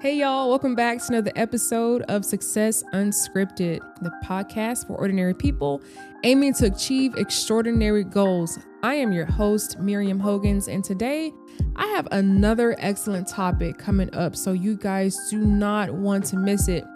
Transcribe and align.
Hey, 0.00 0.16
y'all, 0.16 0.48
welcome 0.48 0.74
back 0.74 0.96
to 0.96 1.04
another 1.10 1.32
episode 1.36 2.00
of 2.08 2.24
Success 2.24 2.82
Unscripted, 2.94 3.80
the 4.00 4.10
podcast 4.24 4.86
for 4.86 4.94
ordinary 4.94 5.34
people 5.34 5.82
aiming 6.24 6.54
to 6.54 6.68
achieve 6.68 7.16
extraordinary 7.16 8.02
goals. 8.02 8.58
I 8.82 8.94
am 8.94 9.12
your 9.12 9.26
host, 9.26 9.78
Miriam 9.78 10.18
Hogans, 10.18 10.68
and 10.68 10.82
today 10.82 11.34
I 11.76 11.86
have 11.88 12.08
another 12.12 12.74
excellent 12.78 13.28
topic 13.28 13.76
coming 13.76 14.08
up, 14.14 14.36
so 14.36 14.52
you 14.52 14.74
guys 14.74 15.18
do 15.28 15.36
not 15.36 15.90
want 15.92 16.24
to 16.26 16.38
miss 16.38 16.66
it. 16.66 16.86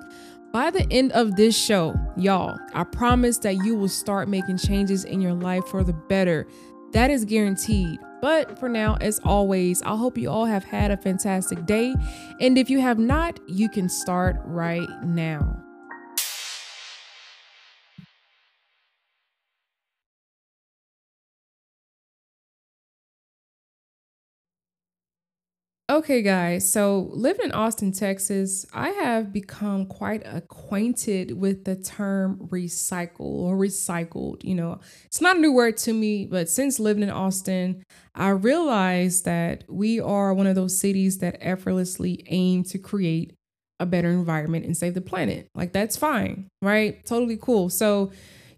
By 0.51 0.71
the 0.71 0.91
end 0.91 1.13
of 1.13 1.37
this 1.37 1.55
show, 1.55 1.95
y'all, 2.17 2.59
I 2.73 2.85
promise 2.85 3.37
that 3.39 3.57
you 3.57 3.75
will 3.75 3.89
start 3.89 4.29
making 4.31 4.57
changes 4.57 5.05
in 5.05 5.21
your 5.21 5.35
life 5.35 5.67
for 5.67 5.85
the 5.85 5.93
better. 5.93 6.47
That 6.93 7.11
is 7.11 7.27
guaranteed. 7.27 7.99
But 8.25 8.59
for 8.59 8.71
now, 8.71 8.97
as 9.03 9.21
always, 9.23 9.83
I 9.83 9.97
hope 9.97 10.17
you 10.17 10.31
all 10.31 10.47
have 10.47 10.65
had 10.65 10.91
a 10.91 10.97
fantastic 10.97 11.67
day. 11.67 11.95
And 12.41 12.57
if 12.57 12.71
you 12.71 12.81
have 12.81 12.99
not, 12.99 13.39
you 13.47 13.69
can 13.69 13.91
start 13.91 14.41
right 14.47 14.89
now. 15.03 15.64
Okay, 25.95 26.23
guys, 26.23 26.69
so 26.69 27.09
living 27.13 27.45
in 27.45 27.53
Austin, 27.53 27.93
Texas, 27.93 28.67
I 28.75 28.89
have 28.89 29.33
become 29.33 29.87
quite 29.87 30.23
acquainted 30.25 31.39
with 31.39 31.63
the 31.63 31.77
term 31.77 32.49
recycle 32.51 33.21
or 33.21 33.57
recycled. 33.57 34.43
You 34.43 34.57
know, 34.57 34.81
it's 35.05 35.21
not 35.21 35.37
a 35.37 35.39
new 35.39 35.53
word 35.53 35.77
to 35.77 35.93
me, 35.93 36.25
but 36.25 36.49
since 36.49 36.81
living 36.81 37.05
in 37.05 37.11
Austin, 37.11 37.85
I 38.13 38.31
realized 38.31 39.25
that 39.27 39.63
we 39.69 40.01
are 40.01 40.35
one 40.35 40.49
of 40.49 40.57
those 40.57 40.77
cities 40.77 41.19
that 41.19 41.39
effortlessly 41.41 42.25
aim 42.27 42.65
to 42.65 42.79
create 42.79 43.33
a 43.79 43.87
better 43.87 44.11
environment 44.11 44.65
and 44.65 44.77
save 44.77 44.95
the 44.95 45.01
planet. 45.01 45.47
Like, 45.55 45.73
that's 45.73 45.97
fine, 45.97 46.49
right? 46.61 47.07
Totally 47.07 47.39
cool. 47.41 47.71
So, 47.71 48.11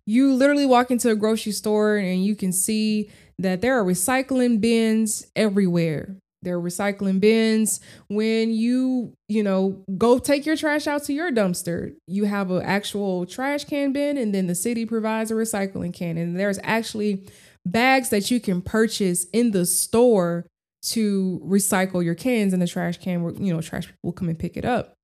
you 0.06 0.32
literally 0.32 0.64
walk 0.64 0.90
into 0.90 1.10
a 1.10 1.14
grocery 1.14 1.52
store 1.52 1.96
and 1.96 2.24
you 2.24 2.34
can 2.34 2.52
see 2.52 3.10
that 3.38 3.60
there 3.60 3.78
are 3.78 3.84
recycling 3.84 4.58
bins 4.58 5.26
everywhere 5.36 6.16
there 6.42 6.56
are 6.56 6.62
recycling 6.62 7.20
bins. 7.20 7.80
When 8.08 8.52
you, 8.52 9.14
you 9.28 9.42
know, 9.42 9.84
go 9.96 10.18
take 10.18 10.46
your 10.46 10.56
trash 10.56 10.86
out 10.86 11.04
to 11.04 11.12
your 11.12 11.32
dumpster, 11.32 11.94
you 12.06 12.24
have 12.24 12.50
an 12.50 12.62
actual 12.62 13.26
trash 13.26 13.64
can 13.64 13.92
bin, 13.92 14.16
and 14.16 14.34
then 14.34 14.46
the 14.46 14.54
city 14.54 14.86
provides 14.86 15.30
a 15.30 15.34
recycling 15.34 15.92
can. 15.92 16.16
And 16.16 16.38
there's 16.38 16.58
actually 16.62 17.26
bags 17.64 18.10
that 18.10 18.30
you 18.30 18.40
can 18.40 18.62
purchase 18.62 19.26
in 19.32 19.50
the 19.50 19.66
store 19.66 20.46
to 20.82 21.40
recycle 21.44 22.04
your 22.04 22.14
cans 22.14 22.52
in 22.52 22.60
the 22.60 22.66
trash 22.66 22.98
can 22.98 23.22
where, 23.22 23.32
you 23.32 23.52
know, 23.52 23.60
trash 23.60 23.88
people 23.88 24.12
come 24.12 24.28
and 24.28 24.38
pick 24.38 24.56
it 24.56 24.64
up. 24.64 24.94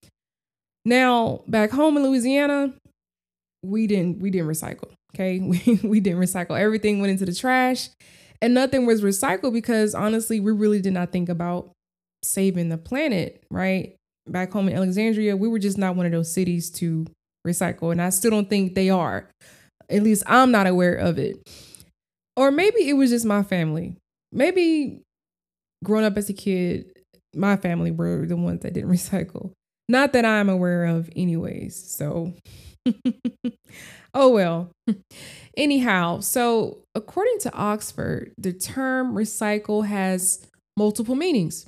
Now, 0.84 1.42
back 1.48 1.70
home 1.70 1.96
in 1.96 2.02
Louisiana, 2.02 2.74
we 3.62 3.86
didn't 3.86 4.20
we 4.20 4.30
didn't 4.30 4.48
recycle. 4.48 4.90
Okay. 5.14 5.38
We 5.40 5.80
we 5.82 6.00
didn't 6.00 6.20
recycle. 6.20 6.58
Everything 6.58 7.00
went 7.00 7.12
into 7.12 7.24
the 7.24 7.34
trash 7.34 7.88
and 8.42 8.54
nothing 8.54 8.84
was 8.84 9.02
recycled 9.02 9.52
because 9.52 9.94
honestly, 9.94 10.40
we 10.40 10.50
really 10.50 10.82
did 10.82 10.92
not 10.92 11.12
think 11.12 11.28
about 11.28 11.70
saving 12.24 12.68
the 12.68 12.76
planet, 12.76 13.42
right? 13.50 13.94
Back 14.26 14.52
home 14.52 14.68
in 14.68 14.76
Alexandria, 14.76 15.36
we 15.36 15.48
were 15.48 15.60
just 15.60 15.78
not 15.78 15.94
one 15.94 16.06
of 16.06 16.12
those 16.12 16.34
cities 16.34 16.68
to 16.72 17.06
recycle. 17.46 17.92
And 17.92 18.02
I 18.02 18.10
still 18.10 18.32
don't 18.32 18.50
think 18.50 18.74
they 18.74 18.90
are. 18.90 19.30
At 19.88 20.02
least 20.02 20.24
I'm 20.26 20.50
not 20.50 20.66
aware 20.66 20.94
of 20.94 21.18
it. 21.18 21.48
Or 22.36 22.50
maybe 22.50 22.88
it 22.88 22.94
was 22.94 23.10
just 23.10 23.24
my 23.24 23.44
family. 23.44 23.96
Maybe 24.32 25.02
growing 25.84 26.04
up 26.04 26.16
as 26.16 26.28
a 26.28 26.32
kid, 26.32 26.86
my 27.34 27.56
family 27.56 27.92
were 27.92 28.26
the 28.26 28.36
ones 28.36 28.60
that 28.62 28.74
didn't 28.74 28.90
recycle. 28.90 29.52
Not 29.92 30.14
that 30.14 30.24
I'm 30.24 30.48
aware 30.48 30.86
of, 30.86 31.10
anyways. 31.14 31.76
So, 31.76 32.32
oh 34.14 34.30
well. 34.30 34.70
Anyhow, 35.54 36.20
so 36.20 36.78
according 36.94 37.40
to 37.40 37.52
Oxford, 37.52 38.32
the 38.38 38.54
term 38.54 39.12
recycle 39.12 39.86
has 39.86 40.46
multiple 40.78 41.14
meanings. 41.14 41.66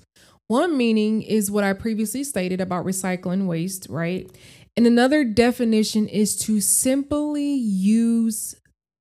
One 0.48 0.74
meaning 0.74 1.20
is 1.20 1.50
what 1.50 1.64
I 1.64 1.74
previously 1.74 2.24
stated 2.24 2.62
about 2.62 2.86
recycling 2.86 3.44
waste, 3.44 3.88
right? 3.90 4.26
And 4.74 4.86
another 4.86 5.22
definition 5.22 6.08
is 6.08 6.34
to 6.46 6.62
simply 6.62 7.52
use 7.52 8.54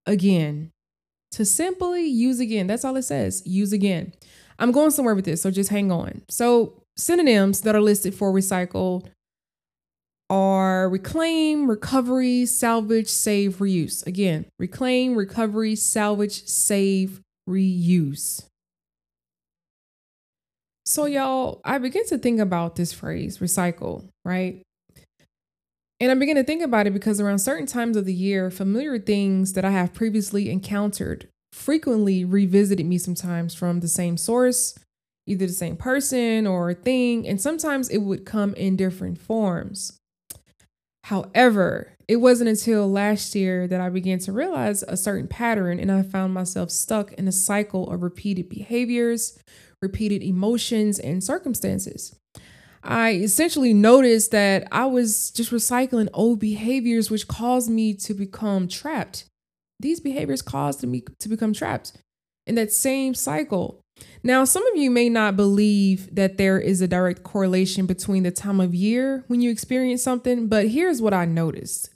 again. 0.05 0.69
To 1.31 1.45
simply 1.45 2.05
use 2.07 2.41
again. 2.41 2.67
That's 2.67 2.83
all 2.83 2.97
it 2.97 3.03
says. 3.03 3.41
Use 3.45 3.71
again. 3.71 4.11
I'm 4.59 4.73
going 4.73 4.91
somewhere 4.91 5.15
with 5.15 5.23
this, 5.23 5.41
so 5.41 5.49
just 5.49 5.69
hang 5.69 5.93
on. 5.93 6.23
So, 6.29 6.83
synonyms 6.97 7.61
that 7.61 7.73
are 7.73 7.81
listed 7.81 8.13
for 8.13 8.31
recycled 8.31 9.07
are 10.33 10.89
reclaim, 10.89 11.69
recovery, 11.69 12.43
salvage, 12.47 13.07
save, 13.07 13.57
reuse. 13.57 14.03
Again, 14.07 14.45
reclaim, 14.57 15.15
recovery, 15.15 15.75
salvage, 15.75 16.47
save, 16.47 17.21
reuse. 17.47 18.43
So, 20.87 21.05
y'all, 21.05 21.61
I 21.63 21.77
begin 21.77 22.07
to 22.07 22.17
think 22.17 22.39
about 22.39 22.75
this 22.75 22.91
phrase, 22.91 23.37
recycle, 23.37 24.05
right? 24.25 24.63
And 25.99 26.11
I 26.11 26.15
begin 26.15 26.35
to 26.37 26.43
think 26.43 26.63
about 26.63 26.87
it 26.87 26.93
because 26.93 27.19
around 27.19 27.37
certain 27.37 27.67
times 27.67 27.95
of 27.95 28.05
the 28.05 28.13
year, 28.13 28.49
familiar 28.49 28.97
things 28.97 29.53
that 29.53 29.63
I 29.63 29.69
have 29.69 29.93
previously 29.93 30.49
encountered 30.49 31.27
frequently 31.51 32.25
revisited 32.25 32.87
me 32.87 32.97
sometimes 32.97 33.53
from 33.53 33.81
the 33.81 33.87
same 33.87 34.17
source, 34.17 34.73
either 35.27 35.45
the 35.45 35.53
same 35.53 35.77
person 35.77 36.47
or 36.47 36.73
thing, 36.73 37.27
and 37.27 37.39
sometimes 37.39 37.87
it 37.89 37.99
would 37.99 38.25
come 38.25 38.55
in 38.55 38.75
different 38.75 39.21
forms. 39.21 39.99
However, 41.03 41.93
it 42.07 42.17
wasn't 42.17 42.49
until 42.49 42.89
last 42.89 43.35
year 43.35 43.67
that 43.67 43.81
I 43.81 43.89
began 43.89 44.19
to 44.19 44.31
realize 44.31 44.83
a 44.83 44.97
certain 44.97 45.27
pattern 45.27 45.79
and 45.79 45.91
I 45.91 46.01
found 46.03 46.33
myself 46.33 46.71
stuck 46.71 47.13
in 47.13 47.27
a 47.27 47.31
cycle 47.31 47.89
of 47.89 48.03
repeated 48.03 48.49
behaviors, 48.49 49.37
repeated 49.81 50.23
emotions, 50.23 50.99
and 50.99 51.23
circumstances. 51.23 52.15
I 52.83 53.13
essentially 53.13 53.73
noticed 53.73 54.31
that 54.31 54.67
I 54.71 54.85
was 54.85 55.31
just 55.31 55.51
recycling 55.51 56.09
old 56.13 56.39
behaviors, 56.39 57.09
which 57.09 57.27
caused 57.27 57.69
me 57.69 57.93
to 57.95 58.13
become 58.13 58.67
trapped. 58.67 59.25
These 59.79 60.01
behaviors 60.01 60.41
caused 60.41 60.85
me 60.85 61.03
to 61.19 61.29
become 61.29 61.53
trapped 61.53 61.93
in 62.45 62.55
that 62.55 62.73
same 62.73 63.13
cycle. 63.13 63.82
Now, 64.23 64.45
some 64.45 64.65
of 64.67 64.77
you 64.77 64.89
may 64.89 65.09
not 65.09 65.35
believe 65.35 66.13
that 66.15 66.37
there 66.37 66.59
is 66.59 66.81
a 66.81 66.87
direct 66.87 67.23
correlation 67.23 67.85
between 67.85 68.23
the 68.23 68.31
time 68.31 68.59
of 68.59 68.73
year 68.73 69.25
when 69.27 69.41
you 69.41 69.51
experience 69.51 70.01
something, 70.01 70.47
but 70.47 70.69
here's 70.69 71.01
what 71.01 71.13
I 71.13 71.25
noticed. 71.25 71.89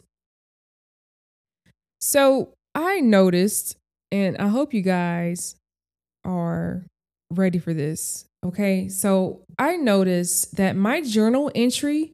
So, 2.02 2.54
I 2.76 3.00
noticed, 3.00 3.78
and 4.12 4.38
I 4.38 4.50
hope 4.50 4.74
you 4.74 4.82
guys 4.82 5.56
are 6.26 6.86
ready 7.32 7.60
for 7.60 7.74
this. 7.74 8.26
Okay. 8.46 8.90
So, 8.90 9.44
I 9.58 9.78
noticed 9.78 10.58
that 10.58 10.76
my 10.76 11.02
journal 11.02 11.50
entry, 11.56 12.12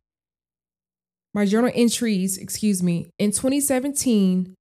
my 1.34 1.46
journal 1.46 1.72
entries, 1.74 2.38
excuse 2.38 2.84
me, 2.84 3.08
in 3.18 3.31
2017 3.31 4.54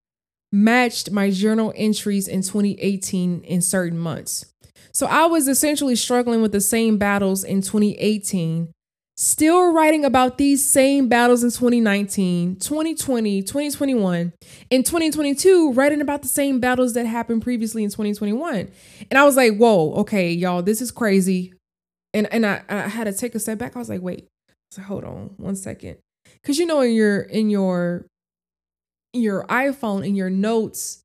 matched 0.51 1.09
my 1.09 1.31
journal 1.31 1.73
entries 1.75 2.27
in 2.27 2.41
2018 2.41 3.41
in 3.43 3.61
certain 3.61 3.97
months. 3.97 4.52
So 4.93 5.07
I 5.07 5.25
was 5.25 5.47
essentially 5.47 5.95
struggling 5.95 6.41
with 6.41 6.51
the 6.51 6.61
same 6.61 6.97
battles 6.97 7.43
in 7.43 7.61
2018, 7.61 8.71
still 9.17 9.73
writing 9.73 10.05
about 10.05 10.37
these 10.37 10.63
same 10.63 11.07
battles 11.09 11.43
in 11.43 11.49
2019, 11.49 12.57
2020, 12.57 13.41
2021, 13.41 14.33
in 14.69 14.83
2022, 14.83 15.73
writing 15.73 15.99
about 15.99 16.21
the 16.21 16.27
same 16.27 16.59
battles 16.59 16.93
that 16.93 17.07
happened 17.07 17.41
previously 17.41 17.83
in 17.83 17.89
2021. 17.89 18.71
And 19.09 19.17
I 19.17 19.23
was 19.23 19.35
like, 19.35 19.57
whoa, 19.57 19.93
okay, 19.95 20.31
y'all, 20.31 20.61
this 20.61 20.79
is 20.79 20.91
crazy. 20.91 21.53
And 22.13 22.31
and 22.31 22.45
I, 22.45 22.61
I 22.69 22.81
had 22.81 23.05
to 23.05 23.13
take 23.13 23.33
a 23.33 23.39
step 23.39 23.57
back. 23.57 23.75
I 23.75 23.79
was 23.79 23.89
like, 23.89 24.01
wait, 24.01 24.27
so 24.71 24.83
hold 24.83 25.03
on 25.03 25.31
one 25.37 25.55
second. 25.55 25.97
Cause 26.43 26.59
you 26.59 26.65
know 26.65 26.81
in 26.81 26.93
your 26.93 27.21
in 27.21 27.49
your 27.49 28.05
your 29.13 29.45
iPhone 29.47 30.05
in 30.05 30.15
your 30.15 30.29
notes, 30.29 31.02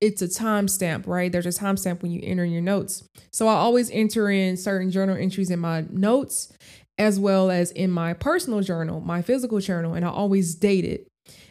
it's 0.00 0.22
a 0.22 0.28
timestamp, 0.28 1.06
right? 1.06 1.32
There's 1.32 1.46
a 1.46 1.60
timestamp 1.60 2.02
when 2.02 2.12
you 2.12 2.20
enter 2.22 2.44
your 2.44 2.60
notes. 2.60 3.08
So 3.32 3.48
I 3.48 3.54
always 3.54 3.90
enter 3.90 4.30
in 4.30 4.56
certain 4.56 4.90
journal 4.90 5.16
entries 5.16 5.50
in 5.50 5.58
my 5.58 5.84
notes 5.90 6.52
as 6.98 7.20
well 7.20 7.50
as 7.50 7.70
in 7.72 7.90
my 7.90 8.14
personal 8.14 8.60
journal, 8.60 9.00
my 9.00 9.22
physical 9.22 9.60
journal, 9.60 9.94
and 9.94 10.04
I 10.04 10.08
always 10.08 10.54
date 10.54 10.84
it. 10.84 11.06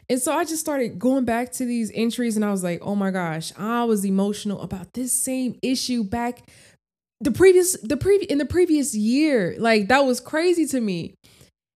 And 0.10 0.22
so 0.22 0.34
I 0.34 0.44
just 0.44 0.60
started 0.60 1.00
going 1.00 1.26
back 1.26 1.52
to 1.54 1.66
these 1.66 1.92
entries 1.94 2.36
and 2.36 2.46
I 2.46 2.52
was 2.52 2.64
like, 2.64 2.80
oh 2.82 2.96
my 2.96 3.12
gosh, 3.12 3.52
I 3.58 3.84
was 3.86 4.06
emotional 4.06 4.62
about 4.62 4.94
this 4.94 5.12
same 5.12 5.58
issue 5.62 6.04
back 6.04 6.48
the 7.22 7.32
previous 7.32 7.80
the 7.82 7.98
previous 7.98 8.30
in 8.30 8.38
the 8.38 8.46
previous 8.46 8.94
year. 8.94 9.56
Like 9.58 9.88
that 9.88 10.06
was 10.06 10.20
crazy 10.20 10.66
to 10.68 10.82
me. 10.82 11.16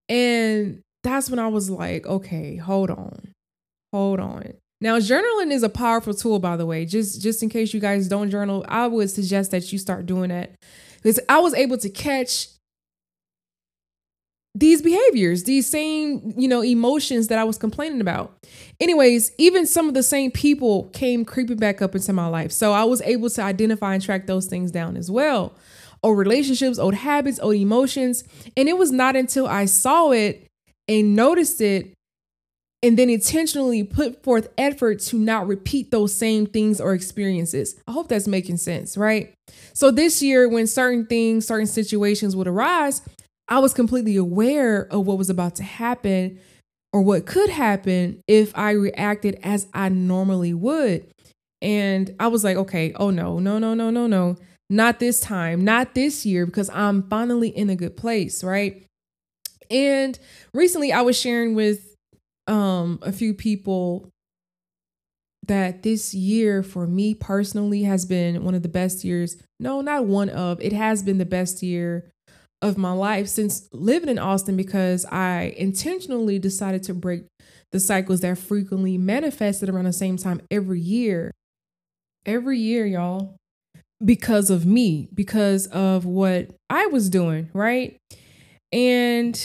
And 0.07 0.81
that's 1.03 1.29
when 1.29 1.39
I 1.39 1.47
was 1.47 1.69
like, 1.69 2.05
okay, 2.05 2.57
hold 2.57 2.91
on. 2.91 3.33
Hold 3.91 4.19
on. 4.19 4.53
Now, 4.81 4.97
journaling 4.99 5.51
is 5.51 5.63
a 5.63 5.69
powerful 5.69 6.13
tool, 6.13 6.39
by 6.39 6.55
the 6.55 6.65
way. 6.65 6.85
Just 6.85 7.21
just 7.21 7.43
in 7.43 7.49
case 7.49 7.73
you 7.73 7.79
guys 7.79 8.07
don't 8.07 8.29
journal, 8.29 8.65
I 8.67 8.87
would 8.87 9.09
suggest 9.09 9.51
that 9.51 9.71
you 9.71 9.77
start 9.77 10.05
doing 10.05 10.29
that 10.29 10.55
because 11.01 11.19
I 11.27 11.39
was 11.39 11.53
able 11.53 11.77
to 11.77 11.89
catch 11.89 12.47
these 14.55 14.81
behaviors, 14.81 15.43
these 15.43 15.69
same, 15.69 16.33
you 16.37 16.47
know, 16.47 16.61
emotions 16.61 17.27
that 17.27 17.37
I 17.37 17.43
was 17.43 17.57
complaining 17.57 18.01
about. 18.01 18.35
Anyways, 18.79 19.31
even 19.37 19.65
some 19.65 19.87
of 19.87 19.93
the 19.93 20.03
same 20.03 20.31
people 20.31 20.85
came 20.93 21.23
creeping 21.23 21.57
back 21.57 21.81
up 21.81 21.93
into 21.95 22.13
my 22.13 22.27
life. 22.27 22.51
So 22.51 22.73
I 22.73 22.83
was 22.83 23.01
able 23.03 23.29
to 23.31 23.41
identify 23.41 23.93
and 23.93 24.03
track 24.03 24.27
those 24.27 24.47
things 24.47 24.71
down 24.71 24.97
as 24.97 25.11
well. 25.11 25.53
Old 26.01 26.17
relationships, 26.17 26.79
old 26.79 26.95
habits, 26.95 27.39
old 27.39 27.55
emotions. 27.55 28.23
And 28.57 28.67
it 28.67 28.77
was 28.77 28.91
not 28.91 29.15
until 29.15 29.47
I 29.47 29.65
saw 29.65 30.11
it 30.11 30.47
and 30.87 31.15
noticed 31.15 31.61
it 31.61 31.93
and 32.81 32.97
then 32.97 33.09
intentionally 33.09 33.83
put 33.83 34.23
forth 34.23 34.47
effort 34.57 34.99
to 34.99 35.17
not 35.17 35.47
repeat 35.47 35.91
those 35.91 36.13
same 36.13 36.45
things 36.45 36.79
or 36.79 36.93
experiences. 36.93 37.75
I 37.87 37.91
hope 37.91 38.07
that's 38.07 38.27
making 38.27 38.57
sense, 38.57 38.97
right? 38.97 39.33
So 39.73 39.91
this 39.91 40.21
year, 40.21 40.47
when 40.47 40.67
certain 40.67 41.05
things, 41.05 41.45
certain 41.45 41.67
situations 41.67 42.35
would 42.35 42.47
arise, 42.47 43.01
I 43.47 43.59
was 43.59 43.73
completely 43.73 44.15
aware 44.15 44.87
of 44.91 45.05
what 45.07 45.17
was 45.17 45.29
about 45.29 45.55
to 45.55 45.63
happen 45.63 46.39
or 46.93 47.01
what 47.01 47.25
could 47.25 47.49
happen 47.49 48.21
if 48.27 48.57
I 48.57 48.71
reacted 48.71 49.39
as 49.43 49.67
I 49.73 49.89
normally 49.89 50.53
would. 50.53 51.07
And 51.61 52.15
I 52.19 52.27
was 52.27 52.43
like, 52.43 52.57
okay, 52.57 52.93
oh 52.95 53.09
no, 53.09 53.39
no, 53.39 53.59
no, 53.59 53.73
no, 53.73 53.89
no, 53.89 54.07
no, 54.07 54.37
not 54.69 54.99
this 54.99 55.19
time, 55.19 55.65
not 55.65 55.95
this 55.95 56.25
year, 56.25 56.45
because 56.45 56.69
I'm 56.69 57.03
finally 57.09 57.49
in 57.49 57.69
a 57.69 57.75
good 57.75 57.97
place, 57.97 58.43
right? 58.43 58.85
And 59.69 60.17
recently 60.53 60.93
I 60.93 61.01
was 61.01 61.19
sharing 61.19 61.55
with 61.55 61.95
um, 62.49 62.99
a 63.01 63.11
few 63.11 63.33
people 63.33 64.09
that 65.47 65.83
this 65.83 66.13
year 66.13 66.61
for 66.63 66.85
me 66.85 67.13
personally 67.13 67.83
has 67.83 68.05
been 68.05 68.43
one 68.43 68.55
of 68.55 68.63
the 68.63 68.69
best 68.69 69.03
years. 69.03 69.41
No, 69.59 69.81
not 69.81 70.05
one 70.05 70.29
of, 70.29 70.59
it 70.61 70.73
has 70.73 71.01
been 71.03 71.17
the 71.17 71.25
best 71.25 71.63
year 71.63 72.11
of 72.61 72.77
my 72.77 72.91
life 72.91 73.27
since 73.27 73.69
living 73.71 74.09
in 74.09 74.19
Austin 74.19 74.57
because 74.57 75.05
I 75.05 75.55
intentionally 75.57 76.39
decided 76.39 76.83
to 76.83 76.93
break 76.93 77.23
the 77.71 77.79
cycles 77.79 78.21
that 78.21 78.37
frequently 78.37 78.97
manifested 78.97 79.69
around 79.69 79.85
the 79.85 79.93
same 79.93 80.17
time 80.17 80.41
every 80.51 80.81
year. 80.81 81.31
Every 82.25 82.59
year, 82.59 82.85
y'all, 82.85 83.37
because 84.03 84.49
of 84.49 84.65
me, 84.65 85.07
because 85.13 85.67
of 85.67 86.05
what 86.05 86.49
I 86.69 86.87
was 86.87 87.09
doing, 87.09 87.49
right? 87.53 87.97
And 88.71 89.39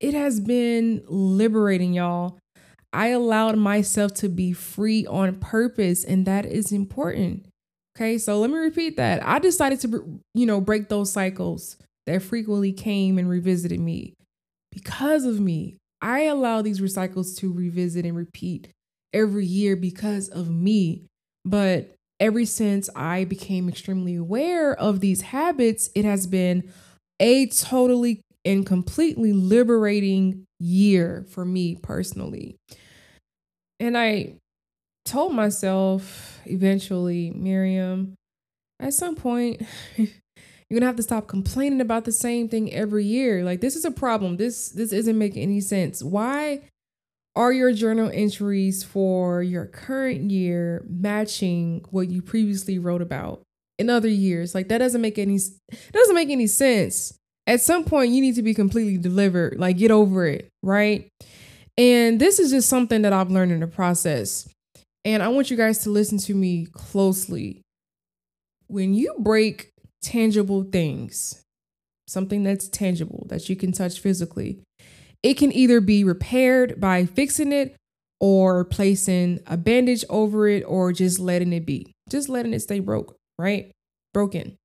it 0.00 0.14
has 0.14 0.40
been 0.40 1.02
liberating, 1.06 1.94
y'all. 1.94 2.38
I 2.92 3.08
allowed 3.08 3.58
myself 3.58 4.14
to 4.14 4.28
be 4.28 4.52
free 4.52 5.04
on 5.06 5.36
purpose, 5.36 6.04
and 6.04 6.26
that 6.26 6.46
is 6.46 6.70
important. 6.70 7.46
Okay, 7.96 8.18
so 8.18 8.38
let 8.38 8.50
me 8.50 8.56
repeat 8.56 8.96
that. 8.96 9.24
I 9.26 9.38
decided 9.38 9.80
to, 9.80 10.20
you 10.34 10.46
know, 10.46 10.60
break 10.60 10.88
those 10.88 11.12
cycles 11.12 11.76
that 12.06 12.22
frequently 12.22 12.72
came 12.72 13.18
and 13.18 13.28
revisited 13.28 13.80
me. 13.80 14.14
Because 14.72 15.24
of 15.24 15.40
me, 15.40 15.76
I 16.00 16.22
allow 16.22 16.60
these 16.60 16.80
recycles 16.80 17.36
to 17.38 17.52
revisit 17.52 18.04
and 18.04 18.16
repeat 18.16 18.68
every 19.12 19.46
year 19.46 19.76
because 19.76 20.28
of 20.28 20.50
me. 20.50 21.06
But 21.44 21.94
ever 22.20 22.44
since 22.44 22.90
I 22.94 23.24
became 23.24 23.68
extremely 23.68 24.16
aware 24.16 24.74
of 24.74 25.00
these 25.00 25.22
habits, 25.22 25.90
it 25.94 26.04
has 26.04 26.26
been 26.26 26.70
a 27.20 27.46
totally 27.46 28.20
and 28.44 28.66
completely 28.66 29.32
liberating 29.32 30.46
year 30.58 31.24
for 31.30 31.44
me 31.44 31.76
personally. 31.76 32.56
And 33.80 33.96
I 33.96 34.34
told 35.04 35.32
myself 35.32 36.40
eventually, 36.46 37.30
Miriam, 37.30 38.14
at 38.80 38.94
some 38.94 39.16
point, 39.16 39.62
You're 40.74 40.80
gonna 40.80 40.88
have 40.88 40.96
to 40.96 41.02
stop 41.02 41.28
complaining 41.28 41.80
about 41.80 42.04
the 42.04 42.12
same 42.12 42.48
thing 42.48 42.72
every 42.72 43.04
year. 43.04 43.44
Like 43.44 43.60
this 43.60 43.76
is 43.76 43.84
a 43.84 43.90
problem. 43.90 44.38
This 44.38 44.70
this 44.70 44.92
isn't 44.92 45.18
making 45.18 45.42
any 45.42 45.60
sense. 45.60 46.02
Why 46.02 46.62
are 47.36 47.52
your 47.52 47.72
journal 47.72 48.10
entries 48.12 48.82
for 48.82 49.42
your 49.42 49.66
current 49.66 50.30
year 50.30 50.84
matching 50.88 51.84
what 51.90 52.08
you 52.08 52.22
previously 52.22 52.78
wrote 52.78 53.02
about 53.02 53.42
in 53.78 53.90
other 53.90 54.08
years? 54.08 54.54
Like 54.54 54.68
that 54.68 54.78
doesn't 54.78 55.00
make 55.00 55.18
any 55.18 55.38
doesn't 55.92 56.14
make 56.14 56.30
any 56.30 56.46
sense. 56.46 57.16
At 57.46 57.60
some 57.60 57.84
point 57.84 58.12
you 58.12 58.20
need 58.20 58.36
to 58.36 58.42
be 58.42 58.54
completely 58.54 58.98
delivered. 58.98 59.58
Like 59.58 59.78
get 59.78 59.90
over 59.90 60.26
it, 60.26 60.48
right? 60.62 61.08
And 61.76 62.20
this 62.20 62.38
is 62.38 62.50
just 62.50 62.68
something 62.68 63.02
that 63.02 63.12
I've 63.12 63.30
learned 63.30 63.52
in 63.52 63.60
the 63.60 63.66
process. 63.66 64.48
And 65.04 65.22
I 65.22 65.28
want 65.28 65.50
you 65.50 65.56
guys 65.56 65.78
to 65.80 65.90
listen 65.90 66.18
to 66.18 66.34
me 66.34 66.66
closely. 66.72 67.60
When 68.68 68.94
you 68.94 69.14
break 69.18 69.70
tangible 70.02 70.64
things, 70.64 71.42
something 72.06 72.42
that's 72.42 72.68
tangible 72.68 73.26
that 73.28 73.48
you 73.48 73.56
can 73.56 73.72
touch 73.72 73.98
physically. 73.98 74.60
It 75.22 75.34
can 75.34 75.52
either 75.52 75.80
be 75.80 76.04
repaired 76.04 76.80
by 76.80 77.06
fixing 77.06 77.52
it 77.52 77.76
or 78.20 78.64
placing 78.64 79.40
a 79.46 79.56
bandage 79.56 80.04
over 80.08 80.46
it 80.48 80.62
or 80.66 80.92
just 80.92 81.18
letting 81.18 81.52
it 81.52 81.66
be, 81.66 81.92
just 82.08 82.28
letting 82.28 82.54
it 82.54 82.60
stay 82.60 82.80
broke, 82.80 83.16
right? 83.38 83.72
Broken. 84.12 84.56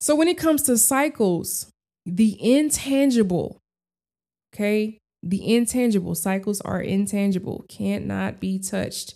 So 0.00 0.14
when 0.14 0.28
it 0.28 0.38
comes 0.38 0.62
to 0.62 0.78
cycles, 0.78 1.70
the 2.06 2.36
intangible, 2.40 3.58
okay? 4.54 4.98
The 5.22 5.54
intangible 5.54 6.14
cycles 6.14 6.60
are 6.62 6.80
intangible, 6.80 7.64
can't 7.68 8.06
not 8.06 8.40
be 8.40 8.58
touched. 8.58 9.14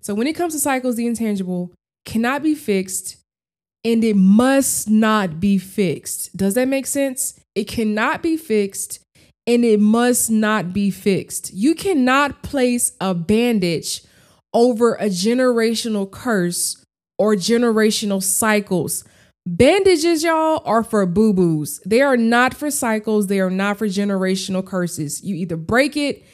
So 0.00 0.14
when 0.14 0.26
it 0.26 0.36
comes 0.36 0.54
to 0.54 0.60
cycles, 0.60 0.96
the 0.96 1.06
intangible 1.06 1.72
cannot 2.04 2.42
be 2.42 2.54
fixed 2.54 3.16
and 3.84 4.04
it 4.04 4.16
must 4.16 4.88
not 4.88 5.40
be 5.40 5.58
fixed. 5.58 6.36
Does 6.36 6.54
that 6.54 6.68
make 6.68 6.86
sense? 6.86 7.40
It 7.54 7.64
cannot 7.64 8.22
be 8.22 8.36
fixed 8.36 9.00
and 9.46 9.64
it 9.64 9.80
must 9.80 10.30
not 10.30 10.72
be 10.72 10.90
fixed. 10.90 11.52
You 11.52 11.74
cannot 11.74 12.42
place 12.42 12.92
a 13.00 13.14
bandage 13.14 14.02
over 14.52 14.94
a 14.94 15.06
generational 15.06 16.10
curse 16.10 16.82
or 17.18 17.34
generational 17.34 18.22
cycles. 18.22 19.04
Bandages, 19.46 20.24
y'all, 20.24 20.62
are 20.64 20.82
for 20.82 21.04
boo 21.04 21.34
boos. 21.34 21.78
They 21.84 22.00
are 22.00 22.16
not 22.16 22.54
for 22.54 22.70
cycles. 22.70 23.26
They 23.26 23.40
are 23.40 23.50
not 23.50 23.76
for 23.76 23.86
generational 23.86 24.64
curses. 24.64 25.22
You 25.22 25.34
either 25.34 25.56
break 25.56 25.96
it 25.98 26.24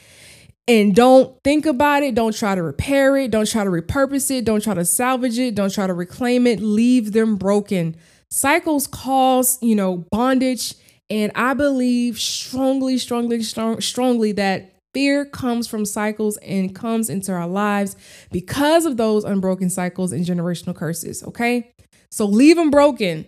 and 0.68 0.94
don't 0.94 1.36
think 1.42 1.66
about 1.66 2.04
it. 2.04 2.14
Don't 2.14 2.36
try 2.36 2.54
to 2.54 2.62
repair 2.62 3.16
it. 3.16 3.32
Don't 3.32 3.48
try 3.50 3.64
to 3.64 3.70
repurpose 3.70 4.30
it. 4.30 4.44
Don't 4.44 4.62
try 4.62 4.74
to 4.74 4.84
salvage 4.84 5.38
it. 5.40 5.56
Don't 5.56 5.72
try 5.74 5.88
to 5.88 5.94
reclaim 5.94 6.46
it. 6.46 6.60
Leave 6.60 7.10
them 7.10 7.34
broken. 7.34 7.96
Cycles 8.30 8.86
cause, 8.86 9.58
you 9.60 9.74
know, 9.74 10.06
bondage. 10.12 10.74
And 11.08 11.32
I 11.34 11.54
believe 11.54 12.20
strongly, 12.20 12.96
strongly, 12.98 13.42
strong, 13.42 13.80
strongly 13.80 14.30
that 14.32 14.76
fear 14.94 15.25
comes 15.25 15.66
from 15.66 15.85
cycles 15.85 16.37
and 16.37 16.73
comes 16.73 17.11
into 17.11 17.32
our 17.32 17.49
lives 17.49 17.96
because 18.30 18.87
of 18.87 18.96
those 18.96 19.25
unbroken 19.25 19.68
cycles 19.68 20.12
and 20.12 20.25
generational 20.25 20.76
curses. 20.76 21.25
Okay. 21.25 21.73
So 22.11 22.26
leave 22.26 22.57
them 22.57 22.71
broken. 22.71 23.26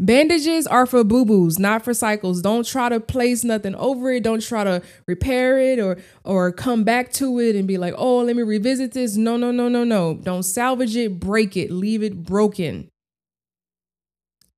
Bandages 0.00 0.66
are 0.66 0.86
for 0.86 1.04
boo 1.04 1.24
boos, 1.24 1.58
not 1.58 1.84
for 1.84 1.94
cycles. 1.94 2.42
Don't 2.42 2.66
try 2.66 2.88
to 2.88 2.98
place 2.98 3.44
nothing 3.44 3.76
over 3.76 4.10
it. 4.10 4.24
Don't 4.24 4.42
try 4.42 4.64
to 4.64 4.82
repair 5.06 5.58
it 5.60 5.78
or 5.78 5.98
or 6.24 6.50
come 6.50 6.82
back 6.82 7.12
to 7.12 7.38
it 7.38 7.54
and 7.54 7.68
be 7.68 7.78
like, 7.78 7.94
"Oh, 7.96 8.18
let 8.18 8.34
me 8.34 8.42
revisit 8.42 8.92
this." 8.92 9.16
No, 9.16 9.36
no, 9.36 9.52
no, 9.52 9.68
no, 9.68 9.84
no. 9.84 10.14
Don't 10.14 10.42
salvage 10.42 10.96
it, 10.96 11.20
break 11.20 11.56
it, 11.56 11.70
leave 11.70 12.02
it 12.02 12.24
broken. 12.24 12.90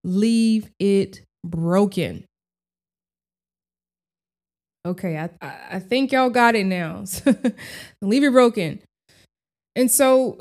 Leave 0.03 0.71
it 0.79 1.21
broken. 1.45 2.25
Okay, 4.87 5.19
I 5.19 5.29
I 5.71 5.79
think 5.81 6.13
y'all 6.13 6.31
got 6.31 6.55
it 6.55 6.65
now. 6.65 7.05
leave 8.01 8.25
it 8.25 8.33
broken. 8.33 8.81
And 9.77 9.91
so, 9.91 10.39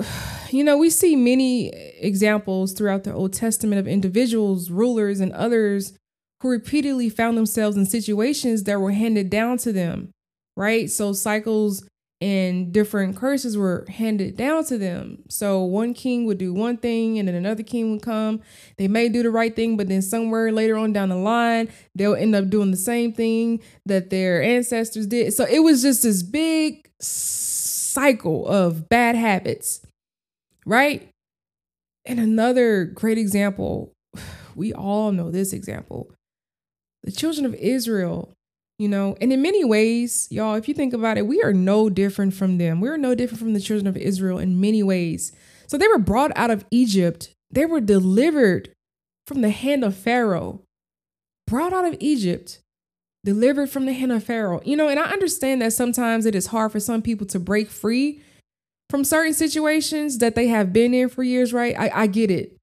you 0.50 0.64
know, 0.64 0.78
we 0.78 0.90
see 0.90 1.16
many 1.16 1.68
examples 2.00 2.72
throughout 2.72 3.04
the 3.04 3.14
Old 3.14 3.34
Testament 3.34 3.80
of 3.80 3.88
individuals, 3.88 4.72
rulers, 4.72 5.20
and 5.20 5.34
others 5.34 5.94
who 6.42 6.50
repeatedly 6.50 7.10
found 7.10 7.38
themselves 7.38 7.76
in 7.76 7.86
situations 7.86 8.64
that 8.64 8.80
were 8.80 8.92
handed 8.92 9.30
down 9.30 9.58
to 9.60 9.74
them, 9.74 10.12
right? 10.56 10.90
So, 10.90 11.12
cycles 11.12 11.86
and 12.22 12.72
different 12.72 13.18
curses 13.18 13.58
were 13.58 13.86
handed 13.90 14.38
down 14.38 14.64
to 14.66 14.78
them. 14.78 15.24
So, 15.28 15.64
one 15.64 15.94
king 15.94 16.26
would 16.26 16.38
do 16.38 16.54
one 16.54 16.78
thing, 16.78 17.20
and 17.20 17.28
then 17.28 17.36
another 17.36 17.64
king 17.64 17.92
would 17.92 18.02
come. 18.02 18.42
They 18.78 18.88
may 18.88 19.10
do 19.10 19.22
the 19.22 19.32
right 19.32 19.54
thing, 19.54 19.76
but 19.76 19.90
then 19.90 20.02
somewhere 20.02 20.52
later 20.52 20.78
on 20.78 20.94
down 20.94 21.10
the 21.10 21.18
line, 21.18 21.70
they'll 21.94 22.16
end 22.16 22.36
up 22.36 22.50
doing 22.50 22.72
the 22.72 22.78
same 22.78 23.12
thing 23.12 23.62
that 23.86 24.12
their 24.12 24.42
ancestors 24.42 25.08
did. 25.08 25.34
So, 25.34 25.46
it 25.46 25.60
was 25.60 25.82
just 25.82 26.04
this 26.04 26.24
big 26.24 26.90
cycle 27.96 28.46
of 28.46 28.90
bad 28.90 29.16
habits, 29.16 29.82
right? 30.66 31.10
And 32.06 32.20
another 32.20 32.84
great 32.84 33.18
example, 33.18 33.94
we 34.56 34.74
all 34.74 35.12
know 35.12 35.32
this 35.32 35.54
example. 35.54 36.12
The 37.04 37.12
children 37.12 37.46
of 37.46 37.56
Israel, 37.56 38.34
you 38.78 38.90
know, 38.90 39.16
and 39.22 39.32
in 39.32 39.42
many 39.42 39.64
ways, 39.64 40.28
y'all, 40.30 40.56
if 40.56 40.68
you 40.68 40.74
think 40.74 40.94
about 40.94 41.18
it, 41.18 41.26
we 41.26 41.42
are 41.42 41.54
no 41.54 41.90
different 41.90 42.34
from 42.34 42.58
them. 42.58 42.82
We're 42.82 42.98
no 42.98 43.16
different 43.16 43.40
from 43.40 43.54
the 43.54 43.62
children 43.62 43.88
of 43.88 43.96
Israel 43.96 44.40
in 44.40 44.60
many 44.60 44.84
ways. 44.84 45.32
So 45.68 45.78
they 45.78 45.88
were 45.88 45.98
brought 45.98 46.32
out 46.36 46.52
of 46.52 46.66
Egypt, 46.72 47.30
they 47.50 47.66
were 47.66 47.80
delivered 47.80 48.70
from 49.26 49.42
the 49.42 49.50
hand 49.50 49.84
of 49.84 49.96
Pharaoh. 49.96 50.62
brought 51.48 51.74
out 51.74 51.86
of 51.86 51.96
Egypt, 52.00 52.60
delivered 53.26 53.70
from 53.70 53.86
the 53.86 53.94
hand 53.94 54.14
of 54.14 54.24
Pharaoh. 54.24 54.62
You 54.64 54.78
know, 54.78 54.88
and 54.88 55.00
I 55.00 55.12
understand 55.12 55.62
that 55.62 55.74
sometimes 55.74 56.26
it 56.26 56.36
is 56.36 56.48
hard 56.48 56.72
for 56.72 56.80
some 56.80 57.02
people 57.02 57.28
to 57.28 57.40
break 57.40 57.70
free 57.70 58.22
from 58.90 59.04
certain 59.04 59.34
situations 59.34 60.20
that 60.20 60.36
they 60.36 60.48
have 60.48 60.72
been 60.72 60.94
in 60.94 61.10
for 61.10 61.24
years, 61.24 61.52
right? 61.52 61.76
I, 61.78 61.92
I 62.04 62.08
get 62.08 62.32
it. 62.32 62.56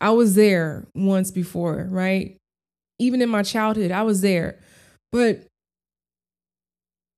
I 0.00 0.10
was 0.10 0.34
there 0.34 0.88
once 0.94 1.30
before, 1.30 1.86
right? 1.90 2.36
Even 2.98 3.22
in 3.22 3.28
my 3.28 3.42
childhood, 3.42 3.92
I 3.92 4.02
was 4.02 4.22
there. 4.22 4.58
But 5.12 5.46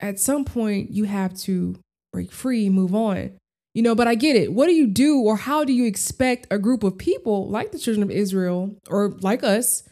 at 0.01 0.19
some 0.19 0.45
point, 0.45 0.91
you 0.91 1.05
have 1.05 1.35
to 1.41 1.79
break 2.13 2.33
free, 2.33 2.69
move 2.69 2.95
on. 2.95 3.31
You 3.75 3.83
know, 3.83 3.95
but 3.95 4.09
I 4.09 4.15
get 4.15 4.37
it. 4.37 4.53
What 4.53 4.67
do 4.67 4.73
you 4.73 4.87
do, 4.87 5.21
or 5.21 5.37
how 5.37 5.63
do 5.63 5.73
you 5.73 5.85
expect 5.85 6.47
a 6.51 6.59
group 6.59 6.83
of 6.83 6.99
people 6.99 7.49
like 7.49 7.73
the 7.73 7.79
children 7.79 8.03
of 8.03 8.11
Israel 8.11 8.75
or 8.89 9.11
like 9.21 9.45
us? 9.45 9.83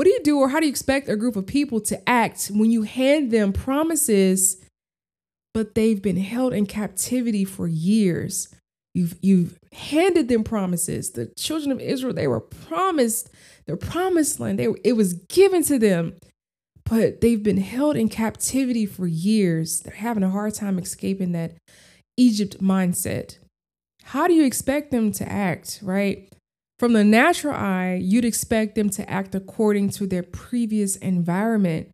What 0.00 0.06
do 0.06 0.12
you 0.12 0.22
do, 0.22 0.38
or 0.38 0.48
how 0.48 0.60
do 0.60 0.64
you 0.64 0.70
expect 0.70 1.10
a 1.10 1.14
group 1.14 1.36
of 1.36 1.46
people 1.46 1.78
to 1.82 2.08
act 2.08 2.50
when 2.54 2.70
you 2.70 2.84
hand 2.84 3.30
them 3.30 3.52
promises, 3.52 4.56
but 5.52 5.74
they've 5.74 6.00
been 6.00 6.16
held 6.16 6.54
in 6.54 6.64
captivity 6.64 7.44
for 7.44 7.68
years? 7.68 8.48
You've 8.94 9.18
you've 9.20 9.58
handed 9.74 10.28
them 10.28 10.42
promises. 10.42 11.10
The 11.10 11.26
children 11.36 11.70
of 11.70 11.82
Israel, 11.82 12.14
they 12.14 12.26
were 12.26 12.40
promised 12.40 13.28
their 13.66 13.76
promised 13.76 14.40
land. 14.40 14.58
They, 14.58 14.68
it 14.84 14.94
was 14.94 15.12
given 15.28 15.62
to 15.64 15.78
them, 15.78 16.14
but 16.86 17.20
they've 17.20 17.42
been 17.42 17.60
held 17.60 17.94
in 17.94 18.08
captivity 18.08 18.86
for 18.86 19.06
years. 19.06 19.80
They're 19.80 19.92
having 19.92 20.22
a 20.22 20.30
hard 20.30 20.54
time 20.54 20.78
escaping 20.78 21.32
that 21.32 21.56
Egypt 22.16 22.62
mindset. 22.62 23.36
How 24.02 24.26
do 24.26 24.32
you 24.32 24.46
expect 24.46 24.92
them 24.92 25.12
to 25.12 25.30
act, 25.30 25.80
right? 25.82 26.32
From 26.80 26.94
the 26.94 27.04
natural 27.04 27.54
eye, 27.54 28.00
you'd 28.00 28.24
expect 28.24 28.74
them 28.74 28.88
to 28.88 29.08
act 29.08 29.34
according 29.34 29.90
to 29.90 30.06
their 30.06 30.22
previous 30.22 30.96
environment, 30.96 31.90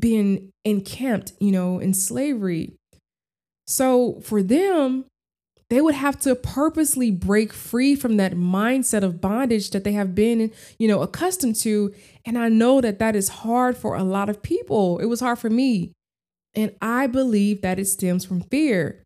being 0.00 0.50
encamped, 0.64 1.32
you 1.40 1.50
know, 1.50 1.80
in 1.80 1.94
slavery. 1.94 2.76
So 3.66 4.20
for 4.22 4.40
them, 4.40 5.06
they 5.68 5.80
would 5.80 5.96
have 5.96 6.20
to 6.20 6.36
purposely 6.36 7.10
break 7.10 7.52
free 7.52 7.96
from 7.96 8.18
that 8.18 8.34
mindset 8.34 9.02
of 9.02 9.20
bondage 9.20 9.70
that 9.70 9.82
they 9.82 9.94
have 9.94 10.14
been, 10.14 10.52
you 10.78 10.86
know, 10.86 11.02
accustomed 11.02 11.56
to. 11.56 11.92
And 12.24 12.38
I 12.38 12.48
know 12.48 12.80
that 12.80 13.00
that 13.00 13.16
is 13.16 13.28
hard 13.30 13.76
for 13.76 13.96
a 13.96 14.04
lot 14.04 14.28
of 14.28 14.44
people. 14.44 15.00
It 15.00 15.06
was 15.06 15.18
hard 15.18 15.40
for 15.40 15.50
me. 15.50 15.90
And 16.54 16.72
I 16.80 17.08
believe 17.08 17.62
that 17.62 17.80
it 17.80 17.86
stems 17.86 18.24
from 18.24 18.42
fear. 18.42 19.02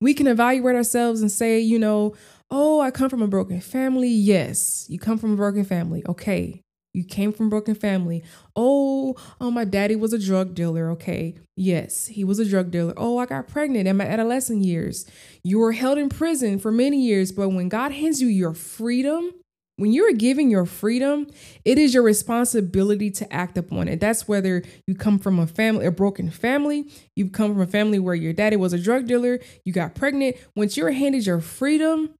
We 0.00 0.14
can 0.14 0.26
evaluate 0.26 0.76
ourselves 0.76 1.20
and 1.20 1.30
say, 1.30 1.58
you 1.58 1.78
know, 1.78 2.14
oh, 2.50 2.80
I 2.80 2.90
come 2.90 3.10
from 3.10 3.22
a 3.22 3.28
broken 3.28 3.60
family. 3.60 4.08
Yes, 4.08 4.86
you 4.88 4.98
come 4.98 5.18
from 5.18 5.32
a 5.32 5.36
broken 5.36 5.64
family. 5.64 6.04
Okay, 6.06 6.62
you 6.96 7.04
came 7.04 7.30
from 7.30 7.48
a 7.48 7.50
broken 7.50 7.74
family. 7.74 8.24
Oh, 8.56 9.16
oh, 9.38 9.50
my 9.50 9.64
daddy 9.66 9.94
was 9.94 10.14
a 10.14 10.18
drug 10.18 10.54
dealer. 10.54 10.90
Okay. 10.92 11.34
Yes, 11.54 12.06
he 12.06 12.24
was 12.24 12.38
a 12.38 12.48
drug 12.48 12.70
dealer. 12.70 12.94
Oh, 12.96 13.18
I 13.18 13.26
got 13.26 13.48
pregnant 13.48 13.86
in 13.86 13.98
my 13.98 14.06
adolescent 14.06 14.64
years. 14.64 15.04
You 15.44 15.58
were 15.58 15.72
held 15.72 15.98
in 15.98 16.08
prison 16.08 16.58
for 16.58 16.72
many 16.72 17.02
years, 17.02 17.32
but 17.32 17.50
when 17.50 17.68
God 17.68 17.92
hands 17.92 18.22
you 18.22 18.28
your 18.28 18.54
freedom, 18.54 19.30
when 19.76 19.92
you're 19.92 20.14
giving 20.14 20.50
your 20.50 20.64
freedom, 20.64 21.26
it 21.66 21.76
is 21.76 21.92
your 21.92 22.02
responsibility 22.02 23.10
to 23.10 23.30
act 23.30 23.58
upon 23.58 23.88
it. 23.88 24.00
That's 24.00 24.26
whether 24.26 24.62
you 24.86 24.94
come 24.94 25.18
from 25.18 25.38
a 25.38 25.46
family, 25.46 25.84
a 25.84 25.90
broken 25.90 26.30
family, 26.30 26.90
you 27.14 27.28
come 27.28 27.52
from 27.52 27.60
a 27.60 27.66
family 27.66 27.98
where 27.98 28.14
your 28.14 28.32
daddy 28.32 28.56
was 28.56 28.72
a 28.72 28.78
drug 28.78 29.06
dealer, 29.06 29.38
you 29.66 29.74
got 29.74 29.94
pregnant. 29.94 30.36
Once 30.54 30.78
you're 30.78 30.92
handed 30.92 31.26
your 31.26 31.40
freedom, 31.40 32.14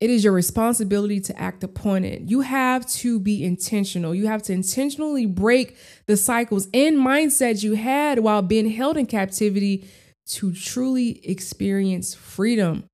it 0.00 0.10
is 0.10 0.24
your 0.24 0.32
responsibility 0.32 1.20
to 1.20 1.38
act 1.40 1.64
upon 1.64 2.04
it. 2.04 2.22
You 2.22 2.42
have 2.42 2.86
to 2.86 3.18
be 3.18 3.42
intentional. 3.42 4.14
You 4.14 4.26
have 4.26 4.42
to 4.44 4.52
intentionally 4.52 5.24
break 5.24 5.76
the 6.06 6.16
cycles 6.16 6.68
and 6.74 6.98
mindsets 6.98 7.62
you 7.62 7.74
had 7.74 8.18
while 8.18 8.42
being 8.42 8.70
held 8.70 8.98
in 8.98 9.06
captivity 9.06 9.88
to 10.26 10.52
truly 10.52 11.26
experience 11.26 12.14
freedom. 12.14 12.84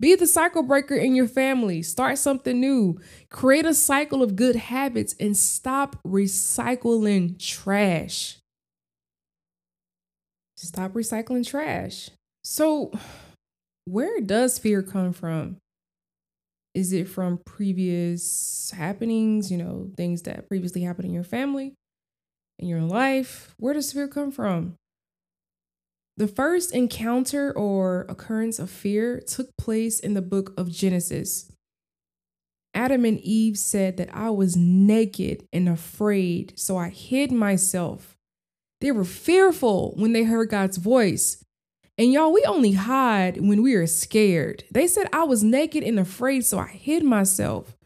Be 0.00 0.14
the 0.14 0.26
cycle 0.26 0.62
breaker 0.62 0.94
in 0.94 1.14
your 1.14 1.28
family. 1.28 1.82
Start 1.82 2.18
something 2.18 2.60
new. 2.60 3.00
Create 3.30 3.66
a 3.66 3.74
cycle 3.74 4.22
of 4.22 4.36
good 4.36 4.56
habits 4.56 5.14
and 5.18 5.36
stop 5.36 5.96
recycling 6.04 7.38
trash. 7.38 8.38
Stop 10.56 10.92
recycling 10.92 11.46
trash. 11.46 12.10
So, 12.42 12.92
where 13.84 14.20
does 14.20 14.58
fear 14.58 14.82
come 14.82 15.12
from? 15.12 15.58
Is 16.78 16.92
it 16.92 17.08
from 17.08 17.38
previous 17.38 18.70
happenings, 18.70 19.50
you 19.50 19.58
know, 19.58 19.90
things 19.96 20.22
that 20.22 20.46
previously 20.46 20.82
happened 20.82 21.06
in 21.06 21.12
your 21.12 21.24
family, 21.24 21.74
in 22.60 22.68
your 22.68 22.82
life? 22.82 23.52
Where 23.58 23.74
does 23.74 23.92
fear 23.92 24.06
come 24.06 24.30
from? 24.30 24.76
The 26.16 26.28
first 26.28 26.72
encounter 26.72 27.52
or 27.52 28.06
occurrence 28.08 28.60
of 28.60 28.70
fear 28.70 29.20
took 29.26 29.48
place 29.56 29.98
in 29.98 30.14
the 30.14 30.22
book 30.22 30.54
of 30.56 30.70
Genesis. 30.70 31.50
Adam 32.74 33.04
and 33.04 33.18
Eve 33.22 33.58
said 33.58 33.96
that 33.96 34.14
I 34.14 34.30
was 34.30 34.56
naked 34.56 35.48
and 35.52 35.68
afraid, 35.68 36.52
so 36.56 36.76
I 36.76 36.90
hid 36.90 37.32
myself. 37.32 38.16
They 38.80 38.92
were 38.92 39.04
fearful 39.04 39.94
when 39.96 40.12
they 40.12 40.22
heard 40.22 40.50
God's 40.50 40.76
voice. 40.76 41.42
And 41.98 42.12
y'all, 42.12 42.32
we 42.32 42.44
only 42.44 42.72
hide 42.72 43.40
when 43.40 43.60
we 43.60 43.74
are 43.74 43.86
scared. 43.88 44.62
They 44.70 44.86
said 44.86 45.08
I 45.12 45.24
was 45.24 45.42
naked 45.42 45.82
and 45.82 45.98
afraid, 45.98 46.44
so 46.44 46.58
I 46.58 46.68
hid 46.68 47.02
myself. 47.02 47.76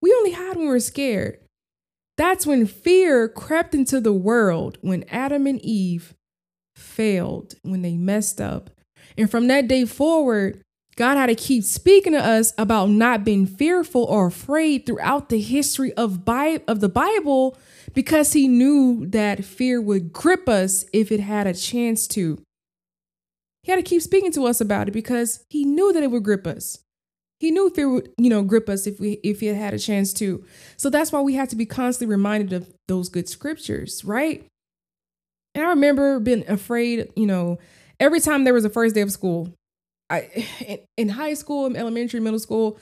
We 0.00 0.12
only 0.12 0.32
hide 0.32 0.56
when 0.56 0.66
we're 0.66 0.80
scared. 0.80 1.38
That's 2.18 2.44
when 2.44 2.66
fear 2.66 3.28
crept 3.28 3.74
into 3.74 4.00
the 4.00 4.12
world 4.12 4.78
when 4.80 5.04
Adam 5.08 5.46
and 5.46 5.60
Eve 5.60 6.14
failed, 6.74 7.54
when 7.62 7.82
they 7.82 7.96
messed 7.96 8.40
up. 8.40 8.70
And 9.16 9.30
from 9.30 9.46
that 9.46 9.68
day 9.68 9.84
forward, 9.84 10.60
God 10.96 11.16
had 11.16 11.26
to 11.26 11.34
keep 11.34 11.64
speaking 11.64 12.12
to 12.12 12.18
us 12.18 12.52
about 12.58 12.90
not 12.90 13.24
being 13.24 13.46
fearful 13.46 14.04
or 14.04 14.26
afraid 14.26 14.84
throughout 14.84 15.28
the 15.28 15.40
history 15.40 15.92
of, 15.94 16.24
Bi- 16.24 16.62
of 16.66 16.80
the 16.80 16.88
Bible 16.88 17.56
because 17.94 18.32
he 18.32 18.48
knew 18.48 19.06
that 19.06 19.44
fear 19.44 19.80
would 19.80 20.12
grip 20.12 20.48
us 20.48 20.84
if 20.92 21.10
it 21.10 21.20
had 21.20 21.46
a 21.46 21.54
chance 21.54 22.06
to. 22.08 22.42
He 23.62 23.70
had 23.70 23.76
to 23.76 23.82
keep 23.82 24.02
speaking 24.02 24.32
to 24.32 24.46
us 24.46 24.60
about 24.60 24.88
it 24.88 24.92
because 24.92 25.44
he 25.48 25.64
knew 25.64 25.92
that 25.92 26.02
it 26.02 26.10
would 26.10 26.24
grip 26.24 26.46
us. 26.46 26.80
He 27.38 27.50
knew 27.50 27.70
fear 27.70 27.88
would, 27.88 28.12
you 28.18 28.30
know, 28.30 28.42
grip 28.42 28.68
us 28.68 28.86
if 28.86 29.00
we 29.00 29.12
if 29.24 29.40
he 29.40 29.46
had 29.46 29.56
had 29.56 29.74
a 29.74 29.78
chance 29.78 30.12
to. 30.14 30.44
So 30.76 30.90
that's 30.90 31.10
why 31.10 31.20
we 31.20 31.34
have 31.34 31.48
to 31.48 31.56
be 31.56 31.66
constantly 31.66 32.14
reminded 32.14 32.52
of 32.52 32.72
those 32.86 33.08
good 33.08 33.28
scriptures, 33.28 34.04
right? 34.04 34.44
And 35.54 35.64
I 35.64 35.68
remember 35.70 36.20
being 36.20 36.48
afraid, 36.48 37.12
you 37.16 37.26
know, 37.26 37.58
every 38.00 38.20
time 38.20 38.44
there 38.44 38.54
was 38.54 38.64
a 38.64 38.70
first 38.70 38.94
day 38.94 39.00
of 39.00 39.10
school. 39.10 39.52
I 40.08 40.46
in, 40.66 40.78
in 40.96 41.08
high 41.10 41.34
school, 41.34 41.66
in 41.66 41.76
elementary, 41.76 42.20
middle 42.20 42.38
school, 42.38 42.78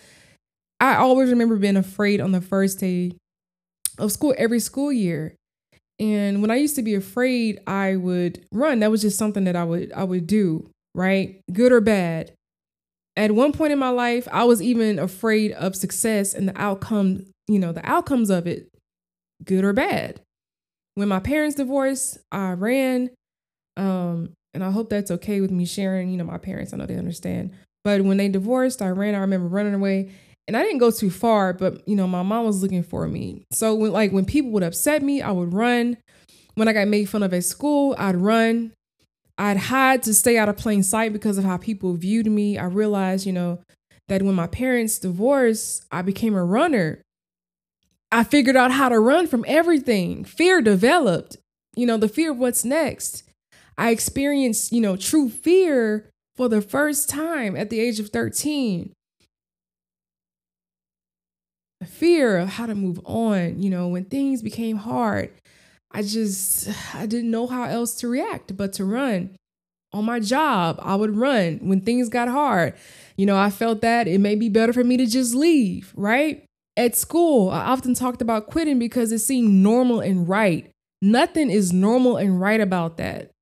I 0.78 0.96
always 0.96 1.30
remember 1.30 1.56
being 1.56 1.76
afraid 1.76 2.20
on 2.20 2.32
the 2.32 2.40
first 2.40 2.80
day 2.80 3.12
of 3.98 4.12
school 4.12 4.34
every 4.38 4.60
school 4.60 4.92
year. 4.92 5.36
And 6.00 6.40
when 6.40 6.50
I 6.50 6.56
used 6.56 6.76
to 6.76 6.82
be 6.82 6.94
afraid, 6.94 7.60
I 7.66 7.96
would 7.96 8.44
run. 8.50 8.80
That 8.80 8.90
was 8.90 9.02
just 9.02 9.18
something 9.18 9.44
that 9.44 9.54
I 9.54 9.64
would 9.64 9.92
I 9.92 10.02
would 10.02 10.26
do, 10.26 10.68
right? 10.94 11.42
Good 11.52 11.72
or 11.72 11.82
bad. 11.82 12.32
At 13.16 13.32
one 13.32 13.52
point 13.52 13.72
in 13.72 13.78
my 13.78 13.90
life, 13.90 14.26
I 14.32 14.44
was 14.44 14.62
even 14.62 14.98
afraid 14.98 15.52
of 15.52 15.76
success 15.76 16.32
and 16.32 16.48
the 16.48 16.58
outcome, 16.60 17.26
you 17.48 17.58
know, 17.58 17.72
the 17.72 17.86
outcomes 17.86 18.30
of 18.30 18.46
it, 18.46 18.68
good 19.44 19.62
or 19.62 19.74
bad. 19.74 20.20
When 20.94 21.08
my 21.08 21.20
parents 21.20 21.56
divorced, 21.56 22.18
I 22.32 22.52
ran. 22.52 23.10
Um, 23.76 24.32
and 24.54 24.64
I 24.64 24.70
hope 24.70 24.88
that's 24.88 25.10
okay 25.10 25.40
with 25.40 25.50
me 25.50 25.66
sharing, 25.66 26.10
you 26.10 26.16
know, 26.16 26.24
my 26.24 26.38
parents, 26.38 26.72
I 26.72 26.76
know 26.78 26.86
they 26.86 26.96
understand. 26.96 27.52
But 27.84 28.02
when 28.02 28.16
they 28.16 28.28
divorced, 28.28 28.80
I 28.80 28.88
ran. 28.88 29.14
I 29.14 29.18
remember 29.18 29.48
running 29.48 29.74
away 29.74 30.12
and 30.50 30.56
I 30.56 30.64
didn't 30.64 30.78
go 30.78 30.90
too 30.90 31.10
far, 31.10 31.52
but 31.52 31.86
you 31.86 31.94
know, 31.94 32.08
my 32.08 32.24
mom 32.24 32.44
was 32.44 32.60
looking 32.60 32.82
for 32.82 33.06
me. 33.06 33.44
So 33.52 33.72
when 33.72 33.92
like 33.92 34.10
when 34.10 34.24
people 34.24 34.50
would 34.50 34.64
upset 34.64 35.00
me, 35.00 35.22
I 35.22 35.30
would 35.30 35.54
run. 35.54 35.96
When 36.56 36.66
I 36.66 36.72
got 36.72 36.88
made 36.88 37.08
fun 37.08 37.22
of 37.22 37.32
at 37.32 37.44
school, 37.44 37.94
I'd 37.96 38.16
run. 38.16 38.72
I'd 39.38 39.58
hide 39.58 40.02
to 40.02 40.12
stay 40.12 40.38
out 40.38 40.48
of 40.48 40.56
plain 40.56 40.82
sight 40.82 41.12
because 41.12 41.38
of 41.38 41.44
how 41.44 41.56
people 41.56 41.94
viewed 41.94 42.26
me. 42.26 42.58
I 42.58 42.64
realized, 42.64 43.26
you 43.26 43.32
know, 43.32 43.60
that 44.08 44.22
when 44.22 44.34
my 44.34 44.48
parents 44.48 44.98
divorced, 44.98 45.86
I 45.92 46.02
became 46.02 46.34
a 46.34 46.44
runner. 46.44 47.00
I 48.10 48.24
figured 48.24 48.56
out 48.56 48.72
how 48.72 48.88
to 48.88 48.98
run 48.98 49.28
from 49.28 49.44
everything. 49.46 50.24
Fear 50.24 50.62
developed, 50.62 51.36
you 51.76 51.86
know, 51.86 51.96
the 51.96 52.08
fear 52.08 52.32
of 52.32 52.38
what's 52.38 52.64
next. 52.64 53.22
I 53.78 53.90
experienced, 53.90 54.72
you 54.72 54.80
know, 54.80 54.96
true 54.96 55.28
fear 55.28 56.10
for 56.34 56.48
the 56.48 56.60
first 56.60 57.08
time 57.08 57.54
at 57.54 57.70
the 57.70 57.78
age 57.78 58.00
of 58.00 58.08
13 58.08 58.92
fear 61.86 62.38
of 62.38 62.48
how 62.50 62.66
to 62.66 62.74
move 62.74 63.00
on. 63.04 63.62
You 63.62 63.70
know, 63.70 63.88
when 63.88 64.04
things 64.04 64.42
became 64.42 64.76
hard, 64.76 65.30
I 65.90 66.02
just 66.02 66.68
I 66.94 67.06
didn't 67.06 67.30
know 67.30 67.46
how 67.46 67.64
else 67.64 67.94
to 67.96 68.08
react 68.08 68.56
but 68.56 68.72
to 68.74 68.84
run. 68.84 69.36
On 69.92 70.04
my 70.04 70.20
job, 70.20 70.78
I 70.82 70.94
would 70.94 71.16
run 71.16 71.58
when 71.62 71.80
things 71.80 72.08
got 72.08 72.28
hard. 72.28 72.74
You 73.16 73.26
know, 73.26 73.36
I 73.36 73.50
felt 73.50 73.80
that 73.80 74.06
it 74.06 74.18
may 74.18 74.36
be 74.36 74.48
better 74.48 74.72
for 74.72 74.84
me 74.84 74.96
to 74.96 75.06
just 75.06 75.34
leave, 75.34 75.92
right? 75.96 76.44
At 76.76 76.96
school, 76.96 77.50
I 77.50 77.64
often 77.64 77.94
talked 77.94 78.22
about 78.22 78.46
quitting 78.46 78.78
because 78.78 79.10
it 79.10 79.18
seemed 79.18 79.50
normal 79.50 80.00
and 80.00 80.28
right. 80.28 80.70
Nothing 81.02 81.50
is 81.50 81.72
normal 81.72 82.16
and 82.16 82.40
right 82.40 82.60
about 82.60 82.98
that. 82.98 83.32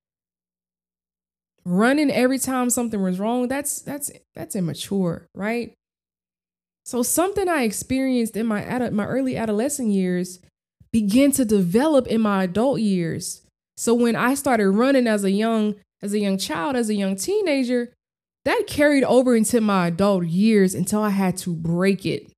Running 1.64 2.10
every 2.10 2.38
time 2.38 2.70
something 2.70 3.02
was 3.02 3.18
wrong, 3.20 3.46
that's 3.48 3.82
that's 3.82 4.10
that's 4.34 4.56
immature, 4.56 5.28
right? 5.34 5.74
So 6.88 7.02
something 7.02 7.50
I 7.50 7.64
experienced 7.64 8.34
in 8.34 8.46
my 8.46 8.64
ad- 8.64 8.94
my 8.94 9.04
early 9.04 9.36
adolescent 9.36 9.90
years 9.90 10.38
began 10.90 11.32
to 11.32 11.44
develop 11.44 12.06
in 12.06 12.22
my 12.22 12.44
adult 12.44 12.80
years. 12.80 13.42
So 13.76 13.92
when 13.92 14.16
I 14.16 14.32
started 14.32 14.70
running 14.70 15.06
as 15.06 15.22
a 15.22 15.30
young 15.30 15.74
as 16.00 16.14
a 16.14 16.18
young 16.18 16.38
child, 16.38 16.76
as 16.76 16.88
a 16.88 16.94
young 16.94 17.16
teenager, 17.16 17.92
that 18.46 18.64
carried 18.66 19.04
over 19.04 19.36
into 19.36 19.60
my 19.60 19.88
adult 19.88 20.28
years 20.28 20.74
until 20.74 21.02
I 21.02 21.10
had 21.10 21.36
to 21.38 21.52
break 21.52 22.06
it. 22.06 22.32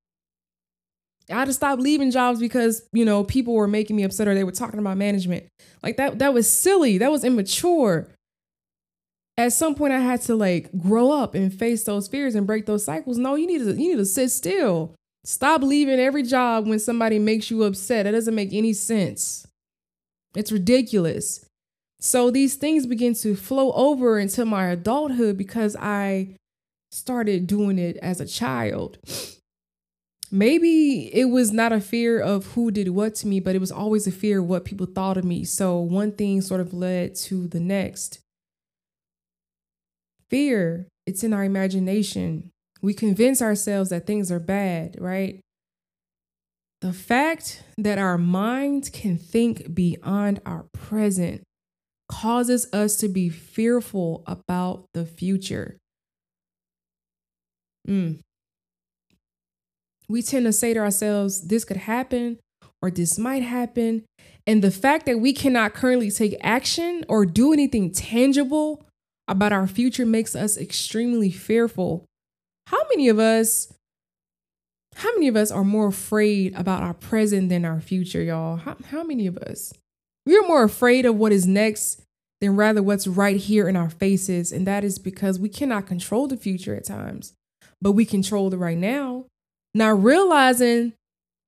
I 1.31 1.35
had 1.35 1.45
to 1.45 1.53
stop 1.53 1.79
leaving 1.79 2.11
jobs 2.11 2.41
because, 2.41 2.83
you 2.93 3.05
know, 3.05 3.23
people 3.23 3.55
were 3.55 3.69
making 3.69 3.95
me 3.95 4.03
upset 4.03 4.27
or 4.27 4.35
they 4.35 4.43
were 4.43 4.51
talking 4.51 4.81
about 4.81 4.97
management. 4.97 5.47
Like 5.81 5.97
that 5.99 6.19
that 6.19 6.35
was 6.35 6.51
silly. 6.51 6.99
That 6.99 7.13
was 7.13 7.23
immature. 7.23 8.09
At 9.41 9.55
some 9.55 9.75
point 9.75 9.95
I 9.95 10.01
had 10.01 10.21
to 10.23 10.35
like 10.35 10.71
grow 10.79 11.11
up 11.11 11.35
and 11.35 11.53
face 11.53 11.85
those 11.85 12.09
fears 12.09 12.35
and 12.35 12.47
break 12.47 12.67
those 12.67 12.85
cycles. 12.85 13.17
No, 13.17 13.37
you 13.37 13.47
need 13.47 13.61
to 13.61 13.71
you 13.71 13.93
need 13.93 13.97
to 13.97 14.05
sit 14.05 14.29
still. 14.29 14.95
Stop 15.25 15.63
leaving 15.63 15.99
every 15.99 16.23
job 16.23 16.67
when 16.67 16.79
somebody 16.79 17.19
makes 17.19 17.51
you 17.51 17.63
upset. 17.63 18.05
That 18.05 18.13
doesn't 18.13 18.35
make 18.35 18.53
any 18.53 18.75
sense. 18.75 19.47
It's 20.35 20.53
ridiculous. 20.53 21.47
So 22.01 22.31
these 22.31 22.57
things 22.57 22.87
begin 22.87 23.15
to 23.15 23.35
flow 23.35 23.73
over 23.73 24.19
into 24.19 24.45
my 24.45 24.67
adulthood 24.67 25.39
because 25.39 25.75
I 25.75 26.37
started 26.91 27.47
doing 27.47 27.79
it 27.79 27.97
as 28.03 28.21
a 28.21 28.27
child. 28.27 28.99
Maybe 30.31 31.15
it 31.15 31.31
was 31.31 31.51
not 31.51 31.73
a 31.73 31.81
fear 31.81 32.21
of 32.21 32.49
who 32.49 32.71
did 32.71 32.91
what 32.91 33.15
to 33.17 33.27
me, 33.27 33.41
but 33.41 33.55
it 33.55 33.61
was 33.61 33.73
always 33.73 34.07
a 34.07 34.13
fear 34.13 34.41
of 34.41 34.49
what 34.49 34.67
people 34.67 34.87
thought 34.87 35.17
of 35.17 35.25
me. 35.25 35.45
So 35.45 35.79
one 35.79 36.13
thing 36.13 36.43
sort 36.43 36.61
of 36.61 36.75
led 36.75 37.15
to 37.17 37.49
the 37.49 37.61
next. 37.61 38.21
Fear, 40.31 40.87
it's 41.07 41.25
in 41.25 41.33
our 41.33 41.45
imagination. 41.45 42.51
We 42.81 42.95
convince 42.95 43.43
ourselves 43.43 43.91
that 43.91 44.07
things 44.07 44.31
are 44.31 44.41
bad, 44.41 44.97
right? 45.01 45.41
The 46.81 46.93
fact 46.93 47.63
that 47.77 47.99
our 47.99 48.17
minds 48.17 48.89
can 48.89 49.19
think 49.19 49.75
beyond 49.75 50.41
our 50.47 50.67
present 50.73 51.43
causes 52.09 52.67
us 52.73 52.97
to 52.97 53.09
be 53.09 53.29
fearful 53.29 54.23
about 54.27 54.87
the 54.95 55.05
future. 55.05 55.77
Mm. 57.87 58.21
We 60.09 60.23
tend 60.23 60.47
to 60.47 60.53
say 60.53 60.75
to 60.75 60.81
ourselves, 60.81 61.49
this 61.49 61.65
could 61.65 61.77
happen 61.77 62.39
or 62.83 62.91
this 62.91 63.19
might 63.19 63.43
happen. 63.43 64.05
And 64.47 64.63
the 64.63 64.71
fact 64.71 65.07
that 65.07 65.21
we 65.21 65.33
cannot 65.33 65.75
currently 65.75 66.11
take 66.11 66.37
action 66.41 67.05
or 67.09 67.27
do 67.27 67.53
anything 67.53 67.93
tangible 67.93 68.85
about 69.31 69.53
our 69.53 69.67
future 69.67 70.05
makes 70.05 70.35
us 70.35 70.59
extremely 70.59 71.31
fearful. 71.31 72.05
How 72.67 72.83
many 72.91 73.09
of 73.09 73.19
us 73.19 73.73
how 74.97 75.15
many 75.15 75.29
of 75.29 75.37
us 75.37 75.51
are 75.51 75.65
more 75.65 75.87
afraid 75.87 76.55
about 76.57 76.83
our 76.83 76.93
present 76.93 77.49
than 77.49 77.65
our 77.65 77.81
future, 77.81 78.23
y'all? 78.23 78.57
How, 78.57 78.77
how 78.91 79.03
many 79.05 79.27
of 79.27 79.39
us? 79.39 79.73
We're 80.27 80.47
more 80.47 80.65
afraid 80.65 81.07
of 81.07 81.17
what 81.17 81.33
is 81.33 81.47
next 81.47 82.03
than 82.41 82.57
rather 82.57 82.83
what's 82.83 83.07
right 83.07 83.37
here 83.37 83.69
in 83.69 83.77
our 83.77 83.89
faces. 83.89 84.53
And 84.53 84.67
that 84.67 84.85
is 84.85 84.99
because 84.99 85.39
we 85.39 85.49
cannot 85.49 85.87
control 85.87 86.27
the 86.27 86.37
future 86.37 86.75
at 86.75 86.85
times, 86.85 87.33
but 87.81 87.93
we 87.93 88.05
control 88.05 88.51
the 88.51 88.59
right 88.59 88.77
now. 88.77 89.27
Now, 89.75 89.93
realizing 89.93 90.95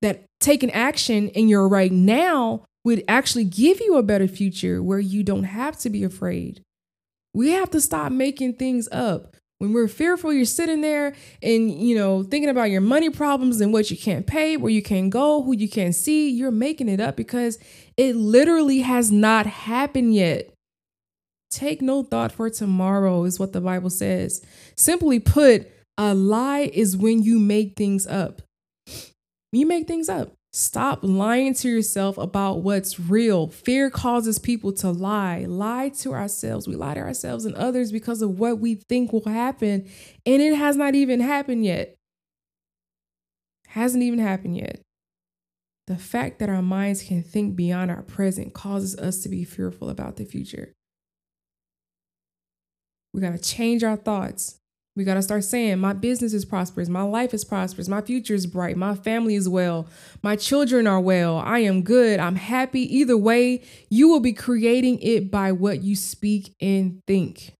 that 0.02 0.24
taking 0.40 0.70
action 0.70 1.28
in 1.30 1.48
your 1.48 1.68
right 1.68 1.92
now 1.92 2.64
would 2.84 3.04
actually 3.08 3.44
give 3.44 3.80
you 3.80 3.96
a 3.96 4.02
better 4.02 4.28
future 4.28 4.82
where 4.82 5.00
you 5.00 5.22
don't 5.22 5.44
have 5.44 5.78
to 5.78 5.90
be 5.90 6.04
afraid. 6.04 6.62
We 7.34 7.50
have 7.50 7.70
to 7.70 7.80
stop 7.80 8.12
making 8.12 8.54
things 8.54 8.88
up. 8.92 9.36
When 9.58 9.72
we're 9.72 9.88
fearful, 9.88 10.32
you're 10.32 10.44
sitting 10.44 10.80
there 10.80 11.14
and, 11.40 11.70
you 11.70 11.96
know, 11.96 12.24
thinking 12.24 12.50
about 12.50 12.70
your 12.70 12.80
money 12.80 13.10
problems 13.10 13.60
and 13.60 13.72
what 13.72 13.92
you 13.92 13.96
can't 13.96 14.26
pay, 14.26 14.56
where 14.56 14.72
you 14.72 14.82
can't 14.82 15.08
go, 15.08 15.40
who 15.42 15.54
you 15.54 15.68
can't 15.68 15.94
see. 15.94 16.28
You're 16.30 16.50
making 16.50 16.88
it 16.88 17.00
up 17.00 17.14
because 17.16 17.58
it 17.96 18.16
literally 18.16 18.80
has 18.80 19.12
not 19.12 19.46
happened 19.46 20.14
yet. 20.14 20.52
Take 21.50 21.80
no 21.80 22.02
thought 22.02 22.32
for 22.32 22.50
tomorrow, 22.50 23.22
is 23.22 23.38
what 23.38 23.52
the 23.52 23.60
Bible 23.60 23.90
says. 23.90 24.44
Simply 24.76 25.20
put, 25.20 25.70
a 25.96 26.12
lie 26.12 26.70
is 26.72 26.96
when 26.96 27.22
you 27.22 27.38
make 27.38 27.76
things 27.76 28.06
up. 28.06 28.42
You 29.52 29.66
make 29.66 29.86
things 29.86 30.08
up. 30.08 30.32
Stop 30.54 30.98
lying 31.02 31.54
to 31.54 31.68
yourself 31.68 32.18
about 32.18 32.60
what's 32.62 33.00
real. 33.00 33.48
Fear 33.48 33.88
causes 33.88 34.38
people 34.38 34.70
to 34.74 34.90
lie, 34.90 35.46
lie 35.48 35.88
to 36.00 36.12
ourselves. 36.12 36.68
We 36.68 36.76
lie 36.76 36.92
to 36.92 37.00
ourselves 37.00 37.46
and 37.46 37.54
others 37.54 37.90
because 37.90 38.20
of 38.20 38.38
what 38.38 38.58
we 38.58 38.74
think 38.74 39.14
will 39.14 39.24
happen, 39.24 39.88
and 40.26 40.42
it 40.42 40.54
has 40.54 40.76
not 40.76 40.94
even 40.94 41.20
happened 41.20 41.64
yet. 41.64 41.96
Hasn't 43.68 44.02
even 44.02 44.18
happened 44.18 44.58
yet. 44.58 44.82
The 45.86 45.96
fact 45.96 46.38
that 46.38 46.50
our 46.50 46.62
minds 46.62 47.02
can 47.02 47.22
think 47.22 47.56
beyond 47.56 47.90
our 47.90 48.02
present 48.02 48.52
causes 48.52 48.96
us 48.98 49.22
to 49.22 49.30
be 49.30 49.44
fearful 49.44 49.88
about 49.88 50.16
the 50.16 50.26
future. 50.26 50.74
We 53.14 53.22
got 53.22 53.32
to 53.32 53.38
change 53.38 53.82
our 53.82 53.96
thoughts. 53.96 54.58
We 54.94 55.04
got 55.04 55.14
to 55.14 55.22
start 55.22 55.44
saying, 55.44 55.78
My 55.78 55.94
business 55.94 56.34
is 56.34 56.44
prosperous. 56.44 56.88
My 56.88 57.02
life 57.02 57.32
is 57.32 57.44
prosperous. 57.44 57.88
My 57.88 58.02
future 58.02 58.34
is 58.34 58.46
bright. 58.46 58.76
My 58.76 58.94
family 58.94 59.34
is 59.34 59.48
well. 59.48 59.86
My 60.22 60.36
children 60.36 60.86
are 60.86 61.00
well. 61.00 61.38
I 61.38 61.60
am 61.60 61.82
good. 61.82 62.20
I'm 62.20 62.36
happy. 62.36 62.80
Either 62.96 63.16
way, 63.16 63.62
you 63.88 64.08
will 64.08 64.20
be 64.20 64.34
creating 64.34 64.98
it 65.00 65.30
by 65.30 65.52
what 65.52 65.82
you 65.82 65.96
speak 65.96 66.54
and 66.60 67.00
think. 67.06 67.54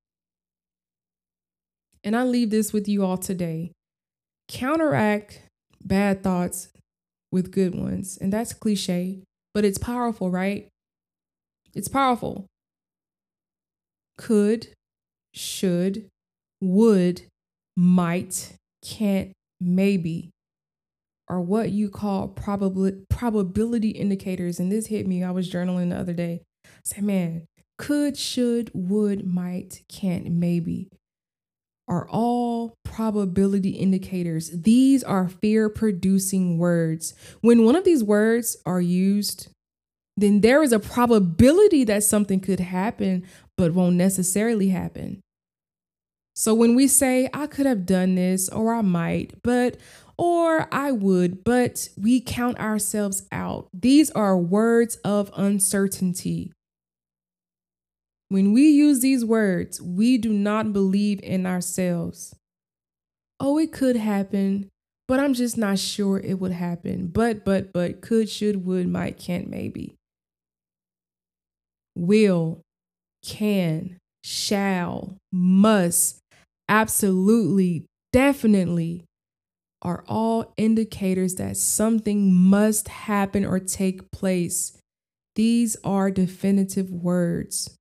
And 2.04 2.16
I 2.16 2.24
leave 2.24 2.50
this 2.50 2.72
with 2.72 2.86
you 2.86 3.04
all 3.04 3.16
today. 3.16 3.72
Counteract 4.48 5.40
bad 5.82 6.22
thoughts 6.22 6.68
with 7.30 7.50
good 7.50 7.74
ones. 7.74 8.18
And 8.20 8.32
that's 8.32 8.52
cliche, 8.52 9.22
but 9.54 9.64
it's 9.64 9.78
powerful, 9.78 10.30
right? 10.30 10.68
It's 11.74 11.88
powerful. 11.88 12.46
Could, 14.18 14.68
should, 15.32 16.08
would, 16.62 17.22
might, 17.76 18.54
can't, 18.84 19.32
maybe 19.60 20.30
are 21.28 21.40
what 21.40 21.70
you 21.70 21.88
call 21.88 22.28
probably 22.28 22.92
probability 23.08 23.90
indicators. 23.90 24.58
And 24.58 24.70
this 24.70 24.86
hit 24.86 25.06
me. 25.06 25.22
I 25.22 25.30
was 25.30 25.50
journaling 25.50 25.90
the 25.90 25.98
other 25.98 26.12
day. 26.12 26.42
I 26.64 26.68
said, 26.84 27.04
man, 27.04 27.46
could, 27.78 28.16
should, 28.16 28.70
would, 28.74 29.26
might, 29.26 29.82
can't, 29.88 30.30
maybe 30.30 30.88
are 31.88 32.08
all 32.08 32.74
probability 32.84 33.70
indicators. 33.70 34.50
These 34.50 35.02
are 35.02 35.28
fear 35.28 35.68
producing 35.68 36.58
words. 36.58 37.14
When 37.40 37.64
one 37.64 37.76
of 37.76 37.84
these 37.84 38.04
words 38.04 38.56
are 38.64 38.80
used, 38.80 39.48
then 40.16 40.40
there 40.40 40.62
is 40.62 40.72
a 40.72 40.78
probability 40.78 41.84
that 41.84 42.04
something 42.04 42.40
could 42.40 42.60
happen, 42.60 43.26
but 43.56 43.72
won't 43.72 43.96
necessarily 43.96 44.68
happen. 44.68 45.20
So 46.34 46.54
when 46.54 46.74
we 46.74 46.88
say, 46.88 47.28
I 47.34 47.46
could 47.46 47.66
have 47.66 47.84
done 47.84 48.14
this, 48.14 48.48
or 48.48 48.74
I 48.74 48.80
might, 48.80 49.42
but, 49.42 49.76
or 50.16 50.66
I 50.72 50.90
would, 50.92 51.44
but 51.44 51.88
we 52.00 52.20
count 52.20 52.58
ourselves 52.58 53.26
out. 53.30 53.68
These 53.74 54.10
are 54.12 54.36
words 54.36 54.96
of 55.04 55.30
uncertainty. 55.36 56.52
When 58.28 58.54
we 58.54 58.68
use 58.70 59.00
these 59.00 59.26
words, 59.26 59.82
we 59.82 60.16
do 60.16 60.32
not 60.32 60.72
believe 60.72 61.20
in 61.22 61.44
ourselves. 61.44 62.34
Oh, 63.38 63.58
it 63.58 63.72
could 63.72 63.96
happen, 63.96 64.70
but 65.06 65.20
I'm 65.20 65.34
just 65.34 65.58
not 65.58 65.78
sure 65.78 66.18
it 66.18 66.40
would 66.40 66.52
happen. 66.52 67.08
But, 67.08 67.44
but, 67.44 67.74
but, 67.74 68.00
could, 68.00 68.30
should, 68.30 68.64
would, 68.64 68.88
might, 68.88 69.18
can't, 69.18 69.50
maybe. 69.50 69.96
Will, 71.94 72.62
can, 73.22 73.98
shall, 74.24 75.16
must, 75.30 76.21
absolutely, 76.72 77.84
definitely 78.14 79.04
are 79.82 80.02
all 80.08 80.54
indicators 80.56 81.34
that 81.34 81.58
something 81.58 82.32
must 82.32 82.88
happen 82.88 83.44
or 83.44 83.58
take 83.58 84.10
place. 84.10 84.78
These 85.34 85.76
are 85.84 86.10
definitive 86.10 86.90
words. 86.90 87.76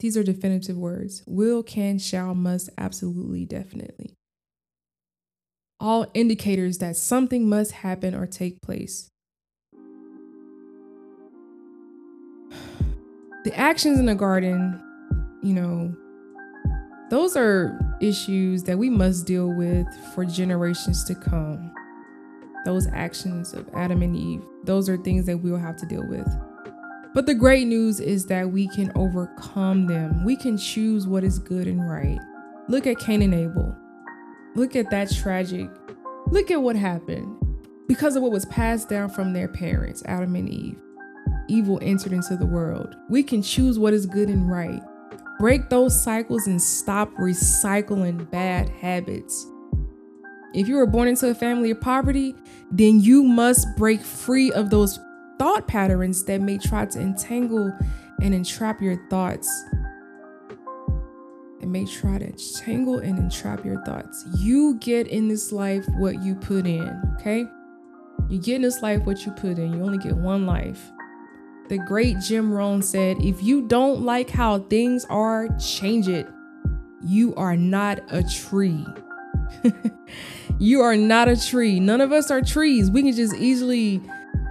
These 0.00 0.18
are 0.18 0.22
definitive 0.22 0.76
words. 0.76 1.22
Will, 1.26 1.62
can, 1.62 1.98
shall, 1.98 2.34
must, 2.34 2.68
absolutely, 2.76 3.46
definitely. 3.46 4.12
All 5.80 6.06
indicators 6.12 6.76
that 6.78 6.96
something 6.96 7.48
must 7.48 7.72
happen 7.72 8.14
or 8.14 8.26
take 8.26 8.60
place. 8.60 9.08
The 13.44 13.56
actions 13.56 13.98
in 13.98 14.04
the 14.06 14.14
garden, 14.14 14.78
you 15.42 15.54
know, 15.54 15.96
those 17.12 17.36
are 17.36 17.78
issues 18.00 18.62
that 18.62 18.78
we 18.78 18.88
must 18.88 19.26
deal 19.26 19.52
with 19.52 19.86
for 20.14 20.24
generations 20.24 21.04
to 21.04 21.14
come. 21.14 21.70
those 22.64 22.86
actions 22.86 23.52
of 23.52 23.68
Adam 23.74 24.00
and 24.00 24.16
Eve, 24.16 24.40
those 24.64 24.88
are 24.88 24.96
things 24.96 25.26
that 25.26 25.36
we'll 25.36 25.58
have 25.58 25.76
to 25.76 25.84
deal 25.84 26.06
with. 26.08 26.26
But 27.12 27.26
the 27.26 27.34
great 27.34 27.66
news 27.66 28.00
is 28.00 28.24
that 28.26 28.50
we 28.50 28.66
can 28.68 28.90
overcome 28.94 29.88
them. 29.88 30.24
We 30.24 30.36
can 30.36 30.56
choose 30.56 31.06
what 31.06 31.22
is 31.22 31.38
good 31.38 31.66
and 31.66 31.86
right. 31.90 32.18
Look 32.68 32.86
at 32.86 32.98
Cain 32.98 33.20
and 33.20 33.34
Abel. 33.34 33.76
Look 34.54 34.74
at 34.74 34.88
that 34.90 35.14
tragic. 35.14 35.68
Look 36.28 36.50
at 36.50 36.62
what 36.62 36.76
happened. 36.76 37.36
Because 37.88 38.16
of 38.16 38.22
what 38.22 38.32
was 38.32 38.46
passed 38.46 38.88
down 38.88 39.10
from 39.10 39.34
their 39.34 39.48
parents, 39.48 40.02
Adam 40.06 40.34
and 40.34 40.48
Eve, 40.48 40.80
evil 41.46 41.78
entered 41.82 42.12
into 42.12 42.38
the 42.38 42.46
world. 42.46 42.94
We 43.10 43.22
can 43.22 43.42
choose 43.42 43.78
what 43.78 43.92
is 43.92 44.06
good 44.06 44.30
and 44.30 44.50
right. 44.50 44.82
Break 45.42 45.70
those 45.70 46.00
cycles 46.00 46.46
and 46.46 46.62
stop 46.62 47.12
recycling 47.14 48.30
bad 48.30 48.68
habits. 48.68 49.44
If 50.54 50.68
you 50.68 50.76
were 50.76 50.86
born 50.86 51.08
into 51.08 51.30
a 51.30 51.34
family 51.34 51.72
of 51.72 51.80
poverty, 51.80 52.36
then 52.70 53.00
you 53.00 53.24
must 53.24 53.66
break 53.76 54.02
free 54.02 54.52
of 54.52 54.70
those 54.70 55.00
thought 55.40 55.66
patterns 55.66 56.22
that 56.26 56.40
may 56.40 56.58
try 56.58 56.86
to 56.86 57.00
entangle 57.00 57.76
and 58.20 58.32
entrap 58.32 58.80
your 58.80 59.04
thoughts. 59.10 59.48
It 61.60 61.66
may 61.66 61.86
try 61.86 62.18
to 62.18 62.26
entangle 62.26 63.00
and 63.00 63.18
entrap 63.18 63.64
your 63.64 63.82
thoughts. 63.84 64.24
You 64.36 64.76
get 64.78 65.08
in 65.08 65.26
this 65.26 65.50
life 65.50 65.84
what 65.98 66.22
you 66.22 66.36
put 66.36 66.68
in, 66.68 67.02
okay? 67.18 67.46
You 68.28 68.38
get 68.38 68.54
in 68.54 68.62
this 68.62 68.80
life 68.80 69.02
what 69.02 69.26
you 69.26 69.32
put 69.32 69.58
in. 69.58 69.72
You 69.72 69.82
only 69.82 69.98
get 69.98 70.14
one 70.14 70.46
life. 70.46 70.92
The 71.72 71.78
great 71.78 72.18
Jim 72.20 72.52
Rohn 72.52 72.82
said, 72.82 73.16
If 73.22 73.42
you 73.42 73.62
don't 73.62 74.02
like 74.02 74.28
how 74.28 74.58
things 74.58 75.06
are, 75.08 75.48
change 75.58 76.06
it. 76.06 76.28
You 77.02 77.34
are 77.36 77.56
not 77.56 78.00
a 78.10 78.22
tree. 78.22 78.86
you 80.58 80.82
are 80.82 80.96
not 80.96 81.28
a 81.28 81.46
tree. 81.48 81.80
None 81.80 82.02
of 82.02 82.12
us 82.12 82.30
are 82.30 82.42
trees. 82.42 82.90
We 82.90 83.00
can 83.00 83.14
just 83.14 83.34
easily 83.36 84.02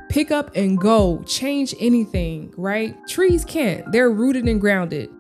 pick 0.10 0.32
up 0.32 0.56
and 0.56 0.80
go, 0.80 1.22
change 1.28 1.76
anything, 1.80 2.56
right? 2.58 2.98
Trees 3.08 3.46
can't. 3.46 3.92
They're 3.92 4.10
rooted 4.10 4.46
and 4.46 4.60
grounded. 4.60 5.12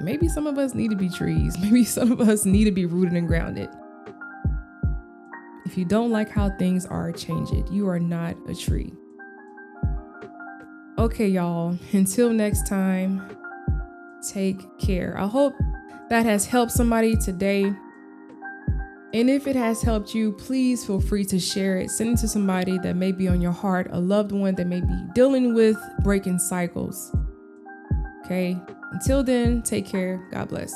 Maybe 0.00 0.28
some 0.28 0.46
of 0.46 0.56
us 0.56 0.72
need 0.72 0.92
to 0.92 0.96
be 0.96 1.10
trees. 1.10 1.58
Maybe 1.60 1.84
some 1.84 2.10
of 2.10 2.22
us 2.22 2.46
need 2.46 2.64
to 2.64 2.72
be 2.72 2.86
rooted 2.86 3.12
and 3.12 3.28
grounded. 3.28 3.68
If 5.66 5.76
you 5.76 5.84
don't 5.84 6.10
like 6.10 6.30
how 6.30 6.56
things 6.58 6.86
are, 6.86 7.12
change 7.12 7.50
it. 7.50 7.70
You 7.70 7.86
are 7.90 8.00
not 8.00 8.34
a 8.48 8.54
tree. 8.54 8.94
Okay, 10.96 11.26
y'all. 11.26 11.76
Until 11.92 12.30
next 12.32 12.68
time, 12.68 13.36
take 14.32 14.78
care. 14.78 15.16
I 15.18 15.26
hope 15.26 15.54
that 16.08 16.24
has 16.24 16.46
helped 16.46 16.70
somebody 16.70 17.16
today. 17.16 17.64
And 19.12 19.30
if 19.30 19.46
it 19.46 19.56
has 19.56 19.82
helped 19.82 20.14
you, 20.14 20.32
please 20.32 20.84
feel 20.84 21.00
free 21.00 21.24
to 21.26 21.38
share 21.38 21.78
it. 21.78 21.90
Send 21.90 22.16
it 22.16 22.20
to 22.20 22.28
somebody 22.28 22.78
that 22.78 22.94
may 22.94 23.12
be 23.12 23.28
on 23.28 23.40
your 23.40 23.52
heart, 23.52 23.88
a 23.90 23.98
loved 23.98 24.32
one 24.32 24.54
that 24.54 24.66
may 24.66 24.80
be 24.80 25.04
dealing 25.14 25.54
with 25.54 25.76
breaking 26.02 26.38
cycles. 26.38 27.14
Okay, 28.24 28.56
until 28.92 29.22
then, 29.22 29.62
take 29.62 29.86
care. 29.86 30.26
God 30.32 30.48
bless. 30.48 30.72